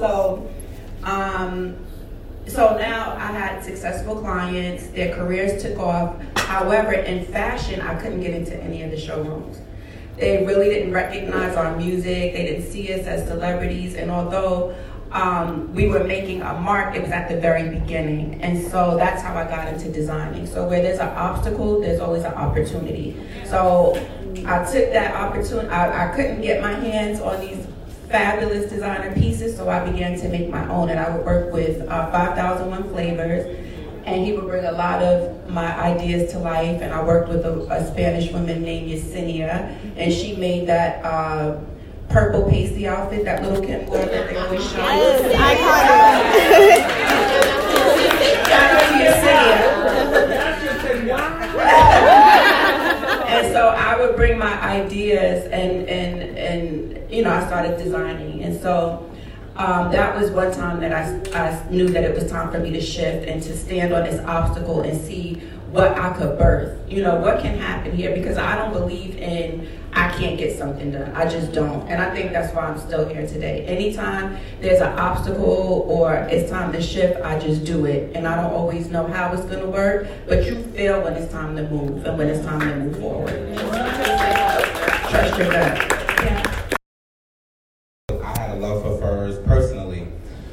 So 0.00 0.50
um 1.04 1.76
so 2.46 2.76
now 2.76 3.12
I 3.16 3.32
had 3.32 3.64
successful 3.64 4.16
clients, 4.16 4.88
their 4.88 5.14
careers 5.14 5.62
took 5.62 5.78
off. 5.78 6.16
However, 6.36 6.92
in 6.92 7.24
fashion, 7.24 7.80
I 7.80 7.94
couldn't 8.00 8.20
get 8.20 8.34
into 8.34 8.54
any 8.62 8.82
of 8.82 8.90
the 8.90 8.98
showrooms. 8.98 9.60
They 10.16 10.44
really 10.44 10.68
didn't 10.68 10.92
recognize 10.92 11.56
our 11.56 11.76
music. 11.76 12.34
They 12.34 12.44
didn't 12.46 12.70
see 12.70 12.92
us 12.92 13.06
as 13.06 13.26
celebrities. 13.26 13.94
And 13.94 14.10
although 14.10 14.76
um, 15.14 15.72
we 15.72 15.86
were 15.86 16.02
making 16.02 16.42
a 16.42 16.54
mark, 16.54 16.96
it 16.96 17.02
was 17.02 17.12
at 17.12 17.28
the 17.28 17.40
very 17.40 17.68
beginning. 17.68 18.42
And 18.42 18.60
so 18.70 18.96
that's 18.96 19.22
how 19.22 19.36
I 19.36 19.44
got 19.44 19.72
into 19.72 19.90
designing. 19.90 20.46
So 20.46 20.68
where 20.68 20.82
there's 20.82 20.98
an 20.98 21.08
obstacle, 21.16 21.80
there's 21.80 22.00
always 22.00 22.24
an 22.24 22.34
opportunity. 22.34 23.16
So 23.44 23.94
I 24.44 24.64
took 24.64 24.92
that 24.92 25.14
opportunity. 25.14 25.68
I, 25.68 26.10
I 26.10 26.16
couldn't 26.16 26.40
get 26.42 26.60
my 26.60 26.72
hands 26.72 27.20
on 27.20 27.40
these 27.40 27.64
fabulous 28.08 28.68
designer 28.68 29.14
pieces, 29.14 29.56
so 29.56 29.68
I 29.68 29.88
began 29.88 30.18
to 30.18 30.28
make 30.28 30.50
my 30.50 30.68
own. 30.68 30.90
And 30.90 30.98
I 30.98 31.16
would 31.16 31.24
work 31.24 31.52
with 31.52 31.88
uh, 31.88 32.10
5001 32.10 32.90
Flavors 32.90 33.60
and 34.06 34.26
he 34.26 34.32
would 34.32 34.44
bring 34.44 34.66
a 34.66 34.72
lot 34.72 35.02
of 35.02 35.48
my 35.48 35.74
ideas 35.80 36.30
to 36.32 36.38
life. 36.38 36.82
And 36.82 36.92
I 36.92 37.02
worked 37.02 37.28
with 37.28 37.44
a, 37.46 37.52
a 37.70 37.86
Spanish 37.90 38.30
woman 38.32 38.62
named 38.62 38.90
Yesenia, 38.90 39.78
and 39.96 40.12
she 40.12 40.36
made 40.36 40.68
that 40.68 41.02
uh, 41.04 41.58
purple 42.14 42.48
pasty 42.48 42.86
outfit, 42.86 43.24
that 43.24 43.42
little 43.42 43.60
Kim 43.60 43.84
girl 43.90 44.06
that 44.06 44.30
they 44.30 44.36
always 44.36 44.62
show. 44.70 44.78
Yes, 44.78 45.20
and 53.26 53.52
so 53.52 53.68
I 53.68 54.00
would 54.00 54.14
bring 54.14 54.38
my 54.38 54.62
ideas, 54.62 55.46
and 55.46 55.88
and 55.88 56.38
and 56.38 57.12
you 57.12 57.24
know 57.24 57.30
I 57.30 57.44
started 57.48 57.78
designing, 57.78 58.44
and 58.44 58.60
so 58.60 59.10
um, 59.56 59.90
that 59.90 60.14
was 60.16 60.30
one 60.30 60.52
time 60.52 60.78
that 60.80 60.92
I, 60.92 61.20
I 61.36 61.68
knew 61.68 61.88
that 61.88 62.04
it 62.04 62.14
was 62.14 62.30
time 62.30 62.52
for 62.52 62.60
me 62.60 62.70
to 62.70 62.80
shift 62.80 63.26
and 63.26 63.42
to 63.42 63.56
stand 63.56 63.92
on 63.92 64.04
this 64.04 64.20
obstacle 64.20 64.82
and 64.82 65.00
see 65.00 65.42
what 65.74 65.98
I 65.98 66.12
could 66.16 66.38
birth. 66.38 66.88
You 66.88 67.02
know, 67.02 67.16
what 67.16 67.40
can 67.40 67.58
happen 67.58 67.90
here 67.90 68.14
because 68.14 68.38
I 68.38 68.54
don't 68.54 68.72
believe 68.72 69.16
in 69.18 69.66
I 69.92 70.08
can't 70.16 70.38
get 70.38 70.56
something 70.56 70.92
done. 70.92 71.10
I 71.16 71.28
just 71.28 71.52
don't. 71.52 71.88
And 71.88 72.00
I 72.00 72.14
think 72.14 72.32
that's 72.32 72.54
why 72.54 72.62
I'm 72.62 72.78
still 72.78 73.08
here 73.08 73.26
today. 73.26 73.64
Anytime 73.66 74.38
there's 74.60 74.80
an 74.80 74.96
obstacle 74.98 75.84
or 75.88 76.14
it's 76.30 76.48
time 76.48 76.72
to 76.72 76.82
shift, 76.82 77.20
I 77.22 77.40
just 77.40 77.64
do 77.64 77.86
it. 77.86 78.14
And 78.14 78.26
I 78.26 78.40
don't 78.40 78.52
always 78.52 78.88
know 78.88 79.06
how 79.06 79.32
it's 79.32 79.44
going 79.44 79.60
to 79.60 79.66
work, 79.66 80.06
but 80.28 80.46
you 80.46 80.62
feel 80.76 81.02
when 81.02 81.14
it's 81.14 81.32
time 81.32 81.56
to 81.56 81.68
move 81.68 82.04
and 82.06 82.18
when 82.18 82.28
it's 82.28 82.44
time 82.44 82.60
to 82.60 82.76
move 82.76 82.98
forward. 82.98 83.56
Trust 85.10 85.38
your 85.38 85.50
gut. 85.50 86.78
I 88.22 88.38
had 88.38 88.50
a 88.50 88.60
love 88.60 88.82
for 88.82 88.98
furs 88.98 89.38
personally. 89.44 90.06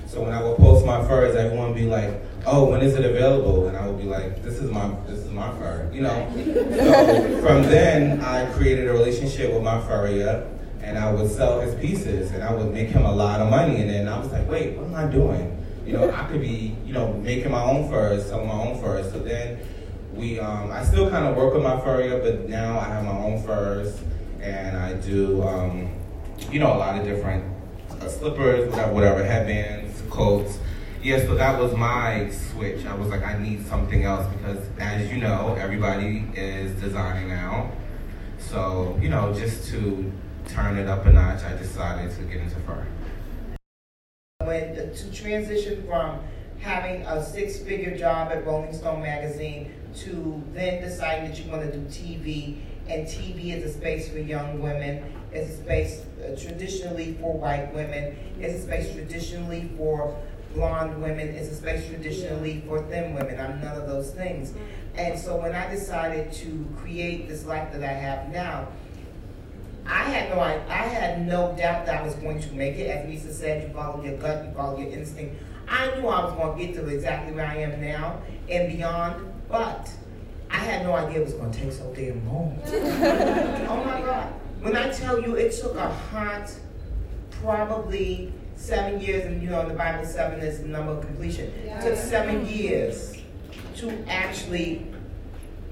So 0.07 0.23
when 0.23 0.33
I 0.33 0.43
would 0.43 0.57
post 0.57 0.85
my 0.85 1.05
furs, 1.07 1.35
everyone 1.35 1.67
would 1.67 1.75
be 1.75 1.85
like, 1.85 2.21
"Oh, 2.45 2.69
when 2.69 2.81
is 2.81 2.95
it 2.95 3.05
available?" 3.05 3.67
And 3.67 3.77
I 3.77 3.80
like, 4.21 4.43
"This 4.43 4.59
is 4.59 4.71
my 4.71 4.89
this 5.07 5.19
is 5.19 5.31
my 5.31 5.51
fur," 5.57 5.89
you 5.93 6.01
know. 6.01 6.31
so 6.35 7.41
from 7.41 7.63
then, 7.63 8.21
I 8.21 8.45
created 8.53 8.87
a 8.87 8.93
relationship 8.93 9.53
with 9.53 9.63
my 9.63 9.79
furrier, 9.81 10.47
and 10.81 10.97
I 10.97 11.11
would 11.11 11.29
sell 11.29 11.59
his 11.59 11.75
pieces, 11.75 12.31
and 12.31 12.43
I 12.43 12.53
would 12.53 12.73
make 12.73 12.89
him 12.89 13.05
a 13.05 13.11
lot 13.13 13.39
of 13.39 13.49
money. 13.49 13.77
And 13.81 13.89
then 13.89 14.07
I 14.07 14.19
was 14.19 14.31
like, 14.31 14.49
"Wait, 14.49 14.77
what 14.77 14.87
am 14.87 14.95
I 14.95 15.11
doing?" 15.11 15.57
You 15.85 15.93
know, 15.93 16.11
I 16.11 16.23
could 16.25 16.41
be, 16.41 16.75
you 16.85 16.93
know, 16.93 17.13
making 17.13 17.51
my 17.51 17.63
own 17.63 17.89
furs, 17.89 18.25
selling 18.27 18.47
my 18.47 18.53
own 18.53 18.79
furs. 18.81 19.11
So 19.11 19.19
then 19.19 19.59
we, 20.13 20.39
um, 20.39 20.71
I 20.71 20.83
still 20.83 21.09
kind 21.09 21.25
of 21.25 21.35
work 21.35 21.53
with 21.53 21.63
my 21.63 21.79
furrier, 21.81 22.19
but 22.19 22.47
now 22.47 22.79
I 22.79 22.85
have 22.85 23.03
my 23.03 23.17
own 23.17 23.41
furs, 23.43 23.99
and 24.41 24.77
I 24.77 24.93
do, 24.93 25.41
um, 25.43 25.91
you 26.51 26.59
know, 26.59 26.73
a 26.73 26.77
lot 26.77 26.99
of 26.99 27.05
different 27.05 27.43
uh, 27.89 28.07
slippers, 28.07 28.69
whatever, 28.69 28.93
whatever, 28.93 29.23
headbands, 29.23 30.01
coats. 30.09 30.59
Yeah, 31.03 31.17
so 31.17 31.33
that 31.33 31.59
was 31.59 31.75
my 31.75 32.29
switch. 32.29 32.85
I 32.85 32.93
was 32.93 33.07
like, 33.07 33.23
I 33.23 33.35
need 33.39 33.65
something 33.65 34.03
else 34.03 34.31
because, 34.35 34.59
as 34.77 35.11
you 35.11 35.17
know, 35.17 35.57
everybody 35.59 36.27
is 36.35 36.79
designing 36.79 37.27
now. 37.27 37.71
So, 38.37 38.99
you 39.01 39.09
know, 39.09 39.33
just 39.33 39.67
to 39.69 40.11
turn 40.47 40.77
it 40.77 40.87
up 40.87 41.07
a 41.07 41.11
notch, 41.11 41.43
I 41.43 41.57
decided 41.57 42.15
to 42.17 42.23
get 42.25 42.41
into 42.41 42.55
fur. 42.57 42.85
When 44.45 44.75
to 44.75 45.11
transition 45.11 45.83
from 45.87 46.19
having 46.59 47.01
a 47.07 47.25
six-figure 47.25 47.97
job 47.97 48.31
at 48.31 48.45
Rolling 48.45 48.71
Stone 48.71 49.01
magazine 49.01 49.73
to 50.01 50.43
then 50.53 50.83
deciding 50.83 51.31
that 51.31 51.43
you 51.43 51.49
want 51.49 51.63
to 51.63 51.75
do 51.75 51.83
TV, 51.87 52.57
and 52.87 53.07
TV 53.07 53.55
is 53.55 53.63
a 53.63 53.73
space 53.73 54.07
for 54.09 54.19
young 54.19 54.61
women, 54.61 55.03
It's 55.31 55.49
a 55.49 55.63
space 55.63 56.01
uh, 56.19 56.35
traditionally 56.39 57.17
for 57.21 57.37
white 57.37 57.73
women. 57.73 58.15
It's 58.39 58.53
a 58.53 58.61
space 58.67 58.93
traditionally 58.93 59.71
for 59.77 60.15
blonde 60.53 61.01
women. 61.01 61.29
It's 61.29 61.49
a 61.49 61.55
space 61.55 61.87
traditionally 61.87 62.63
for 62.67 62.81
thin 62.83 63.13
women. 63.13 63.39
I'm 63.39 63.61
none 63.61 63.77
of 63.77 63.87
those 63.87 64.11
things. 64.11 64.51
Mm. 64.51 64.57
And 64.95 65.19
so 65.19 65.37
when 65.37 65.55
I 65.55 65.69
decided 65.69 66.31
to 66.33 66.67
create 66.77 67.27
this 67.27 67.45
life 67.45 67.71
that 67.71 67.83
I 67.83 67.93
have 67.93 68.29
now, 68.29 68.67
I 69.85 70.03
had 70.03 70.29
no 70.29 70.39
I, 70.39 70.53
I 70.67 70.87
had 70.87 71.25
no 71.25 71.55
doubt 71.57 71.85
that 71.85 72.01
I 72.01 72.03
was 72.03 72.13
going 72.15 72.41
to 72.41 72.53
make 72.53 72.75
it. 72.75 72.87
As 72.87 73.05
Misa 73.05 73.31
said, 73.31 73.67
you 73.67 73.73
follow 73.73 74.03
your 74.03 74.17
gut, 74.17 74.45
you 74.45 74.51
follow 74.51 74.79
your 74.79 74.89
instinct. 74.89 75.41
I 75.67 75.87
knew 75.95 76.07
I 76.07 76.25
was 76.25 76.33
going 76.33 76.57
to 76.57 76.65
get 76.65 76.75
to 76.75 76.87
exactly 76.89 77.33
where 77.33 77.45
I 77.45 77.55
am 77.57 77.81
now 77.81 78.21
and 78.49 78.71
beyond, 78.71 79.25
but 79.49 79.89
I 80.49 80.57
had 80.57 80.83
no 80.83 80.93
idea 80.93 81.21
it 81.21 81.25
was 81.25 81.33
going 81.33 81.51
to 81.51 81.59
take 81.59 81.71
so 81.71 81.93
damn 81.95 82.27
long. 82.27 82.59
oh 82.67 83.83
my 83.85 84.01
God. 84.01 84.33
When 84.61 84.75
I 84.75 84.91
tell 84.91 85.21
you 85.21 85.35
it 85.35 85.53
took 85.53 85.75
a 85.75 85.89
hot, 85.89 86.53
probably 87.41 88.33
seven 88.61 89.01
years, 89.01 89.25
and 89.25 89.41
you 89.41 89.49
know 89.49 89.61
in 89.61 89.67
the 89.67 89.73
Bible 89.73 90.05
seven 90.05 90.39
is 90.39 90.61
the 90.61 90.67
number 90.67 90.93
of 90.93 91.01
completion. 91.01 91.47
It 91.65 91.81
took 91.81 91.95
seven 91.95 92.45
years 92.47 93.17
to 93.77 93.91
actually 94.07 94.85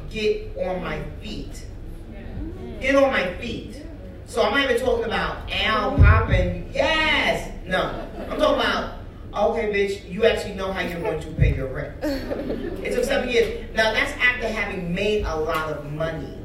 get 0.10 0.58
on 0.58 0.84
my 0.84 1.02
feet. 1.22 1.66
Get 2.82 2.96
on 2.96 3.12
my 3.12 3.34
feet. 3.36 3.86
So 4.26 4.42
I'm 4.44 4.52
not 4.54 4.70
even 4.70 4.80
talking 4.80 5.06
about 5.06 5.52
Al 5.52 5.98
popping, 5.98 6.70
yes! 6.74 7.52
No. 7.66 8.08
I'm 8.30 8.38
talking 8.38 8.60
about 8.60 9.00
Okay, 9.32 9.72
bitch, 9.72 10.12
you 10.12 10.26
actually 10.26 10.56
know 10.56 10.74
how 10.74 10.82
you're 10.82 11.00
going 11.02 11.20
to 11.22 11.32
pay 11.34 11.56
your 11.56 11.68
rent. 11.68 11.94
it 12.04 12.96
took 12.96 13.04
seven 13.04 13.30
years. 13.30 13.70
Now, 13.76 13.94
that's 13.94 14.12
after 14.14 14.48
having 14.48 14.94
made 14.94 15.24
a 15.24 15.36
lot 15.36 15.70
of 15.70 15.92
money. 15.94 16.36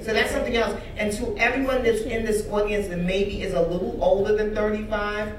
So 0.00 0.12
that's 0.12 0.32
something 0.32 0.56
else. 0.56 0.80
And 0.96 1.12
to 1.12 1.36
everyone 1.36 1.84
that's 1.84 2.00
in 2.00 2.24
this 2.24 2.48
audience 2.48 2.88
that 2.88 2.98
maybe 2.98 3.42
is 3.42 3.52
a 3.52 3.60
little 3.60 4.02
older 4.02 4.34
than 4.34 4.54
35, 4.54 5.32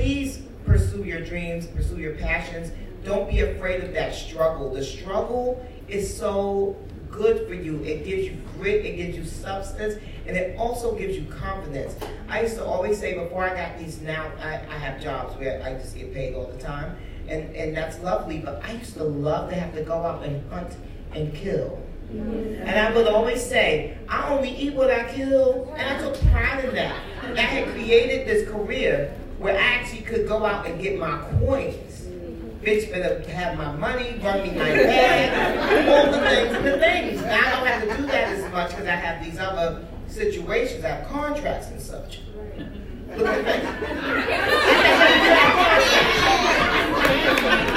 please 0.00 0.40
pursue 0.64 1.04
your 1.04 1.20
dreams, 1.20 1.66
pursue 1.66 1.98
your 1.98 2.14
passions. 2.14 2.72
Don't 3.04 3.28
be 3.28 3.40
afraid 3.40 3.84
of 3.84 3.92
that 3.92 4.14
struggle. 4.14 4.72
The 4.72 4.82
struggle 4.82 5.62
is 5.88 6.16
so 6.16 6.74
good 7.10 7.46
for 7.46 7.52
you. 7.52 7.82
It 7.84 8.06
gives 8.06 8.24
you 8.24 8.38
grit, 8.56 8.86
it 8.86 8.96
gives 8.96 9.16
you 9.18 9.24
substance, 9.24 9.96
and 10.26 10.38
it 10.38 10.56
also 10.58 10.94
gives 10.94 11.18
you 11.18 11.26
confidence. 11.26 11.96
I 12.28 12.42
used 12.42 12.56
to 12.56 12.64
always 12.64 12.98
say 12.98 13.12
before 13.12 13.44
I 13.44 13.54
got 13.54 13.78
these 13.78 14.00
now, 14.00 14.32
I, 14.40 14.54
I 14.54 14.78
have 14.78 15.02
jobs 15.02 15.36
where 15.38 15.62
I 15.62 15.74
just 15.74 15.94
get 15.94 16.14
paid 16.14 16.34
all 16.34 16.46
the 16.46 16.58
time, 16.58 16.96
and, 17.28 17.54
and 17.54 17.76
that's 17.76 17.98
lovely, 17.98 18.38
but 18.38 18.64
I 18.64 18.72
used 18.72 18.94
to 18.94 19.04
love 19.04 19.50
to 19.50 19.56
have 19.56 19.74
to 19.74 19.82
go 19.82 19.94
out 19.94 20.22
and 20.22 20.50
hunt 20.50 20.76
and 21.12 21.34
kill. 21.34 21.78
And 22.10 22.70
I 22.70 22.92
would 22.94 23.06
always 23.06 23.44
say, 23.44 23.98
I 24.08 24.30
only 24.30 24.50
eat 24.56 24.74
what 24.74 24.90
I 24.90 25.12
kill, 25.12 25.72
and 25.76 25.96
I 25.96 26.02
took 26.02 26.20
pride 26.30 26.64
in 26.64 26.74
that. 26.74 26.96
I 27.36 27.40
had 27.40 27.68
created 27.74 28.26
this 28.26 28.48
career 28.48 29.14
where 29.40 29.56
I 29.56 29.62
actually 29.62 30.02
could 30.02 30.28
go 30.28 30.44
out 30.44 30.66
and 30.66 30.80
get 30.80 30.98
my 30.98 31.18
coins 31.40 31.90
bitch 32.62 32.90
better 32.92 33.26
have 33.30 33.56
my 33.56 33.72
money, 33.76 34.20
run 34.22 34.42
me 34.42 34.50
my 34.50 34.68
bag, 34.74 35.88
all 35.88 36.12
the 36.12 36.20
things 36.28 36.56
and 36.56 36.66
the 36.66 36.78
things. 36.78 37.22
Now 37.22 37.38
I 37.38 37.50
don't 37.50 37.66
have 37.66 37.82
to 37.88 37.96
do 37.96 38.06
that 38.08 38.28
as 38.34 38.52
much 38.52 38.70
because 38.70 38.86
I 38.86 38.96
have 38.96 39.24
these 39.24 39.38
other 39.38 39.86
situations, 40.08 40.84
I 40.84 40.88
have 40.88 41.08
contracts 41.08 41.68
and 41.68 41.80
such. 41.80 42.20
Look 43.16 43.26
at 43.26 43.44
the 47.64 47.66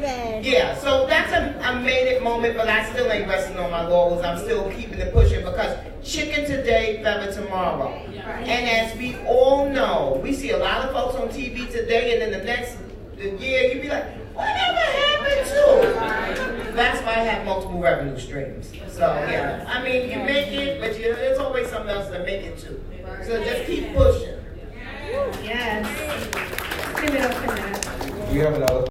But, 0.00 0.44
yeah, 0.44 0.76
so 0.76 1.06
that's 1.06 1.32
a, 1.32 1.58
a 1.68 1.80
made 1.80 2.06
it 2.08 2.22
moment, 2.22 2.56
but 2.56 2.68
I 2.68 2.88
still 2.90 3.10
ain't 3.10 3.28
resting 3.28 3.56
on 3.58 3.70
my 3.70 3.86
laurels. 3.86 4.24
I'm 4.24 4.38
still 4.38 4.70
keeping 4.70 4.98
it 4.98 5.12
pushing 5.12 5.44
because 5.44 5.78
chicken 6.02 6.44
today, 6.44 7.00
feather 7.02 7.32
tomorrow. 7.32 7.88
And 7.88 8.68
as 8.68 8.96
we 8.96 9.16
all 9.26 9.68
know, 9.68 10.20
we 10.22 10.32
see 10.32 10.50
a 10.50 10.58
lot 10.58 10.84
of 10.84 10.92
folks 10.92 11.16
on 11.16 11.28
TV 11.28 11.70
today, 11.70 12.12
and 12.12 12.22
then 12.22 12.38
the 12.38 12.44
next 12.44 12.76
year, 13.18 13.72
you'd 13.72 13.82
be 13.82 13.88
like, 13.88 14.06
whatever 14.34 14.78
happened 14.78 15.46
to? 15.46 16.72
That's 16.74 17.00
why 17.02 17.12
I 17.12 17.24
have 17.24 17.44
multiple 17.44 17.80
revenue 17.80 18.18
streams. 18.18 18.70
So 18.88 19.06
yeah, 19.28 19.64
I 19.68 19.82
mean, 19.82 20.10
you 20.10 20.18
make 20.18 20.48
it, 20.48 20.80
but 20.80 20.98
you, 20.98 21.14
there's 21.14 21.38
always 21.38 21.68
something 21.68 21.90
else 21.90 22.08
to 22.10 22.20
make 22.20 22.42
it 22.42 22.58
too. 22.58 22.80
So 23.24 23.42
just 23.42 23.66
keep 23.66 23.94
pushing. 23.94 24.38
Yes. 25.42 25.86
Give 27.00 27.14
it 27.14 27.20
up 27.22 27.34
for 27.34 27.54
that. 27.54 28.32
We 28.32 28.38
have 28.38 28.54
another. 28.54 28.87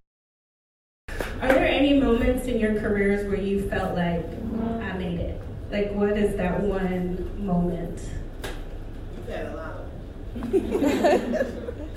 Are 1.42 1.48
there 1.50 1.68
any 1.68 2.00
moments 2.00 2.48
in 2.48 2.60
your 2.60 2.80
careers 2.80 3.28
where 3.28 3.40
you 3.40 3.70
felt 3.70 3.96
like 3.96 4.26
I 4.82 4.98
made 4.98 5.20
it? 5.20 5.42
Like, 5.72 5.92
what 5.92 6.18
is 6.18 6.36
that 6.38 6.62
one 6.62 7.46
moment? 7.46 8.02
You've 9.18 9.36
had 9.36 9.46
a 9.46 9.56
lot 9.56 9.74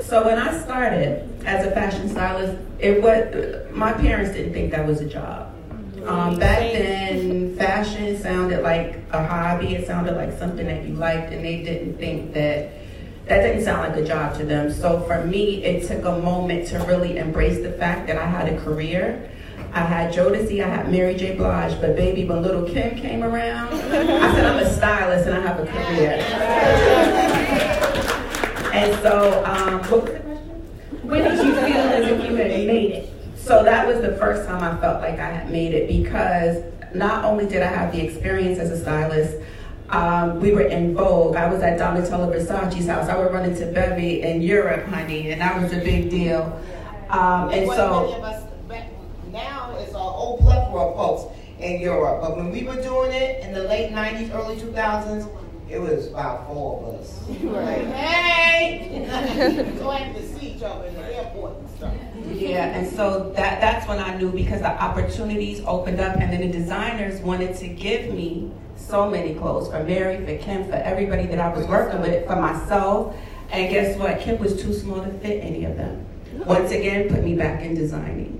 So 0.05 0.24
when 0.24 0.38
I 0.38 0.59
started 0.61 1.29
as 1.46 1.66
a 1.66 1.70
fashion 1.70 2.09
stylist, 2.09 2.59
it 2.79 3.03
was 3.03 3.70
my 3.72 3.92
parents 3.92 4.33
didn't 4.33 4.53
think 4.53 4.72
that 4.72 4.87
was 4.87 5.00
a 5.00 5.09
job. 5.09 5.55
Um, 6.07 6.38
back 6.38 6.72
then, 6.72 7.57
fashion 7.57 8.18
sounded 8.20 8.62
like 8.62 9.05
a 9.12 9.24
hobby. 9.26 9.74
It 9.74 9.87
sounded 9.87 10.16
like 10.16 10.37
something 10.38 10.66
that 10.66 10.85
you 10.85 10.94
liked, 10.94 11.33
and 11.33 11.44
they 11.44 11.62
didn't 11.62 11.98
think 11.98 12.33
that 12.35 12.72
that 13.31 13.43
didn't 13.43 13.62
sound 13.62 13.88
like 13.88 13.97
a 13.97 14.05
job 14.05 14.37
to 14.37 14.45
them. 14.45 14.73
So 14.73 15.03
for 15.03 15.25
me, 15.25 15.62
it 15.62 15.87
took 15.87 16.05
a 16.05 16.19
moment 16.19 16.66
to 16.69 16.81
really 16.81 17.16
embrace 17.16 17.62
the 17.62 17.71
fact 17.71 18.09
that 18.09 18.16
I 18.16 18.27
had 18.27 18.53
a 18.53 18.61
career. 18.61 19.31
I 19.73 19.83
had 19.83 20.12
Jodeci, 20.12 20.64
I 20.64 20.69
had 20.69 20.90
Mary 20.90 21.14
J. 21.14 21.37
Blige, 21.37 21.81
but 21.81 21.95
baby, 21.95 22.25
when 22.25 22.43
Little 22.43 22.64
Kim 22.64 22.99
came 22.99 23.23
around, 23.23 23.73
I 23.73 24.35
said 24.35 24.45
I'm 24.47 24.59
a 24.59 24.69
stylist 24.69 25.29
and 25.29 25.37
I 25.37 25.40
have 25.43 25.61
a 25.61 25.66
career. 25.66 26.11
And 28.75 29.01
so, 29.01 29.45
um, 29.45 29.79
what 29.85 30.05
was 30.05 30.12
the 30.12 30.19
question? 30.19 31.09
When 31.09 31.23
did 31.23 31.47
you 31.47 31.55
feel 31.55 31.77
as 31.77 32.09
if 32.09 32.29
you 32.29 32.35
had 32.35 32.66
made 32.66 32.90
it? 32.90 33.11
So 33.37 33.62
that 33.62 33.87
was 33.87 34.01
the 34.01 34.16
first 34.16 34.49
time 34.49 34.64
I 34.64 34.81
felt 34.81 35.01
like 35.01 35.21
I 35.21 35.31
had 35.31 35.53
made 35.53 35.73
it 35.73 35.87
because 35.87 36.64
not 36.97 37.25
only 37.25 37.47
did 37.47 37.62
I 37.62 37.69
have 37.69 37.93
the 37.93 38.01
experience 38.01 38.59
as 38.59 38.73
a 38.73 38.79
stylist, 38.79 39.37
um, 39.90 40.40
we 40.40 40.53
were 40.53 40.62
in 40.62 40.94
Vogue. 40.94 41.37
I 41.37 41.53
was 41.53 41.62
at 41.62 41.79
Donatella 41.79 42.33
Versace's 42.33 42.87
house. 42.87 43.09
I 43.09 43.18
would 43.18 43.33
run 43.33 43.48
into 43.48 43.66
Bevy 43.66 44.22
in 44.22 44.40
Europe, 44.40 44.87
honey, 44.87 45.33
and 45.33 45.40
that 45.40 45.61
was 45.61 45.72
a 45.72 45.81
big 45.81 46.11
deal. 46.11 46.61
Um, 47.09 47.50
and 47.50 47.66
so 47.70 48.38
now 49.33 49.76
it's 49.79 49.92
a 49.92 49.98
whole 49.98 50.38
plethora 50.38 50.81
of 50.81 50.96
folks 50.96 51.37
in 51.59 51.81
Europe. 51.81 52.20
But 52.22 52.37
when 52.37 52.53
we 52.53 52.62
were 52.62 52.81
doing 52.81 53.12
it 53.12 53.44
in 53.44 53.53
the 53.53 53.64
late 53.64 53.90
'90s, 53.90 54.33
early 54.33 54.57
2000s, 54.57 55.29
it 55.70 55.80
was 55.80 56.09
about 56.09 56.46
four 56.48 56.83
of 56.83 57.00
us. 57.00 57.20
Like, 57.42 57.87
hey! 57.94 59.06
so 59.78 59.90
I 59.90 59.98
had 59.98 60.16
to 60.16 60.26
see 60.26 60.48
each 60.48 60.62
other 60.62 60.87
in 60.87 60.94
the 60.94 61.16
airport 61.16 61.56
and 61.56 61.70
stuff. 61.70 61.94
Yeah, 62.33 62.76
and 62.76 62.90
so 62.94 63.33
that 63.37 63.61
that's 63.61 63.88
when 63.88 63.98
I 63.98 64.16
knew 64.16 64.30
because 64.30 64.61
the 64.61 64.70
opportunities 64.83 65.62
opened 65.66 66.00
up, 66.00 66.16
and 66.16 66.33
then 66.33 66.40
the 66.40 66.52
designers 66.52 67.20
wanted 67.20 67.56
to 67.56 67.68
give 67.68 68.12
me 68.12 68.50
so 68.76 69.09
many 69.09 69.35
clothes 69.35 69.68
for 69.68 69.83
Mary, 69.85 70.24
for 70.24 70.42
Kim, 70.42 70.64
for 70.64 70.76
everybody 70.76 71.26
that 71.26 71.38
I 71.38 71.54
was 71.54 71.66
working 71.66 72.00
with, 72.00 72.26
for 72.26 72.37
myself. 72.37 73.16
And 73.52 73.70
guess 73.70 73.96
what? 73.98 74.20
Kim 74.20 74.38
was 74.38 74.61
too 74.61 74.72
small 74.72 75.02
to 75.02 75.11
fit 75.18 75.42
any 75.42 75.64
of 75.64 75.76
them. 75.76 76.06
Once 76.46 76.70
again, 76.70 77.09
put 77.09 77.22
me 77.22 77.35
back 77.35 77.62
in 77.62 77.74
designing. 77.74 78.39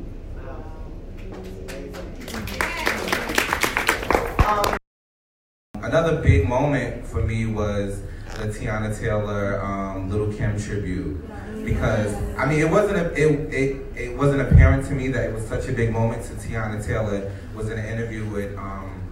Another 5.91 6.23
big 6.23 6.49
moment 6.49 7.05
for 7.05 7.21
me 7.21 7.47
was 7.47 8.01
the 8.37 8.47
Teyana 8.47 8.97
Taylor 8.97 9.61
um, 9.61 10.09
Little 10.09 10.33
Kim 10.33 10.57
tribute 10.57 11.21
because 11.65 12.15
I 12.39 12.47
mean 12.47 12.61
it 12.61 12.71
wasn't 12.71 12.99
a, 12.99 13.13
it, 13.21 13.53
it 13.53 13.83
it 13.97 14.17
wasn't 14.17 14.43
apparent 14.43 14.87
to 14.87 14.95
me 14.95 15.09
that 15.09 15.29
it 15.29 15.35
was 15.35 15.45
such 15.49 15.67
a 15.67 15.73
big 15.73 15.91
moment 15.91 16.23
to 16.27 16.35
Teyana 16.35 16.87
Taylor 16.87 17.33
was 17.57 17.71
in 17.71 17.77
an 17.77 17.87
interview 17.87 18.25
with 18.27 18.57
um, 18.57 19.03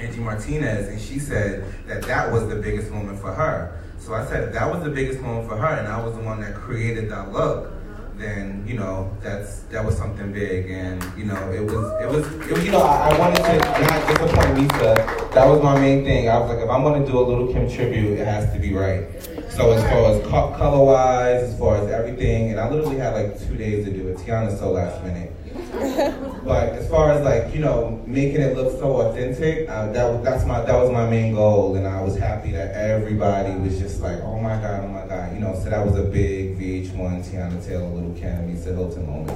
Angie 0.00 0.18
Martinez 0.18 0.88
and 0.88 1.00
she 1.00 1.20
said 1.20 1.64
that 1.86 2.02
that 2.02 2.32
was 2.32 2.48
the 2.48 2.56
biggest 2.56 2.90
moment 2.90 3.20
for 3.20 3.32
her. 3.32 3.80
So 4.00 4.12
I 4.12 4.26
said 4.26 4.52
that 4.52 4.68
was 4.68 4.82
the 4.82 4.90
biggest 4.90 5.20
moment 5.20 5.48
for 5.48 5.56
her 5.56 5.78
and 5.78 5.86
I 5.86 6.04
was 6.04 6.16
the 6.16 6.22
one 6.22 6.40
that 6.40 6.56
created 6.56 7.08
that 7.08 7.30
look 7.30 7.70
then 8.18 8.64
you 8.66 8.74
know 8.74 9.14
that's 9.22 9.60
that 9.72 9.84
was 9.84 9.96
something 9.96 10.32
big, 10.32 10.70
and 10.70 11.02
you 11.16 11.24
know 11.24 11.36
it 11.52 11.60
was 11.60 12.02
it 12.02 12.08
was, 12.08 12.50
it 12.50 12.64
you 12.64 12.72
know 12.72 12.80
I, 12.80 13.10
I, 13.10 13.18
wanted 13.18 13.36
to 13.36 13.58
not 13.58 14.08
disappoint 14.08 14.58
Misa. 14.58 15.32
That 15.32 15.46
was 15.46 15.62
my 15.62 15.78
main 15.78 16.04
thing. 16.04 16.28
I 16.28 16.38
was 16.38 16.50
like, 16.50 16.64
if 16.64 16.70
I'm 16.70 16.82
to 17.04 17.10
do 17.10 17.18
a 17.18 17.20
little 17.20 17.52
Kim 17.52 17.70
tribute, 17.70 18.18
it 18.18 18.24
has 18.24 18.50
to 18.54 18.58
be 18.58 18.72
right. 18.72 19.06
So 19.50 19.72
as 19.72 19.82
far 19.84 20.12
as 20.12 20.22
co- 20.28 20.56
color 20.56 20.84
wise, 20.84 21.42
as 21.42 21.58
far 21.58 21.76
as 21.76 21.90
everything, 21.90 22.50
and 22.50 22.60
I 22.60 22.70
literally 22.70 22.96
had 22.96 23.14
like 23.14 23.38
two 23.38 23.56
days 23.56 23.84
to 23.84 23.92
do 23.92 24.08
it. 24.08 24.16
Teyana's 24.18 24.58
so 24.58 24.70
last 24.70 25.02
minute. 25.04 25.35
but 26.44 26.70
as 26.70 26.88
far 26.88 27.10
as 27.12 27.22
like 27.22 27.54
you 27.54 27.60
know 27.60 28.02
making 28.06 28.40
it 28.40 28.56
look 28.56 28.78
so 28.78 29.02
authentic, 29.02 29.68
uh, 29.68 29.92
that 29.92 30.24
that's 30.24 30.46
my 30.46 30.62
that 30.62 30.74
was 30.74 30.90
my 30.90 31.08
main 31.08 31.34
goal, 31.34 31.76
and 31.76 31.86
I 31.86 32.00
was 32.00 32.16
happy 32.16 32.52
that 32.52 32.74
everybody 32.74 33.54
was 33.56 33.78
just 33.78 34.00
like, 34.00 34.18
oh 34.22 34.38
my 34.40 34.56
god, 34.56 34.84
oh 34.84 34.88
my 34.88 35.06
god, 35.06 35.34
you 35.34 35.40
know. 35.40 35.54
So 35.54 35.68
that 35.68 35.84
was 35.84 35.98
a 35.98 36.04
big 36.04 36.58
VH1 36.58 37.28
Teyana 37.28 37.64
Taylor 37.66 37.88
Little 37.88 38.14
Kim 38.14 38.48
Misa 38.48 38.74
Hylton 38.74 39.06
moment. 39.06 39.30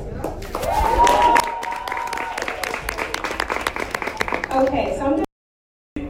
Okay, 4.52 4.96
so 4.96 5.06
I'm. 5.06 5.24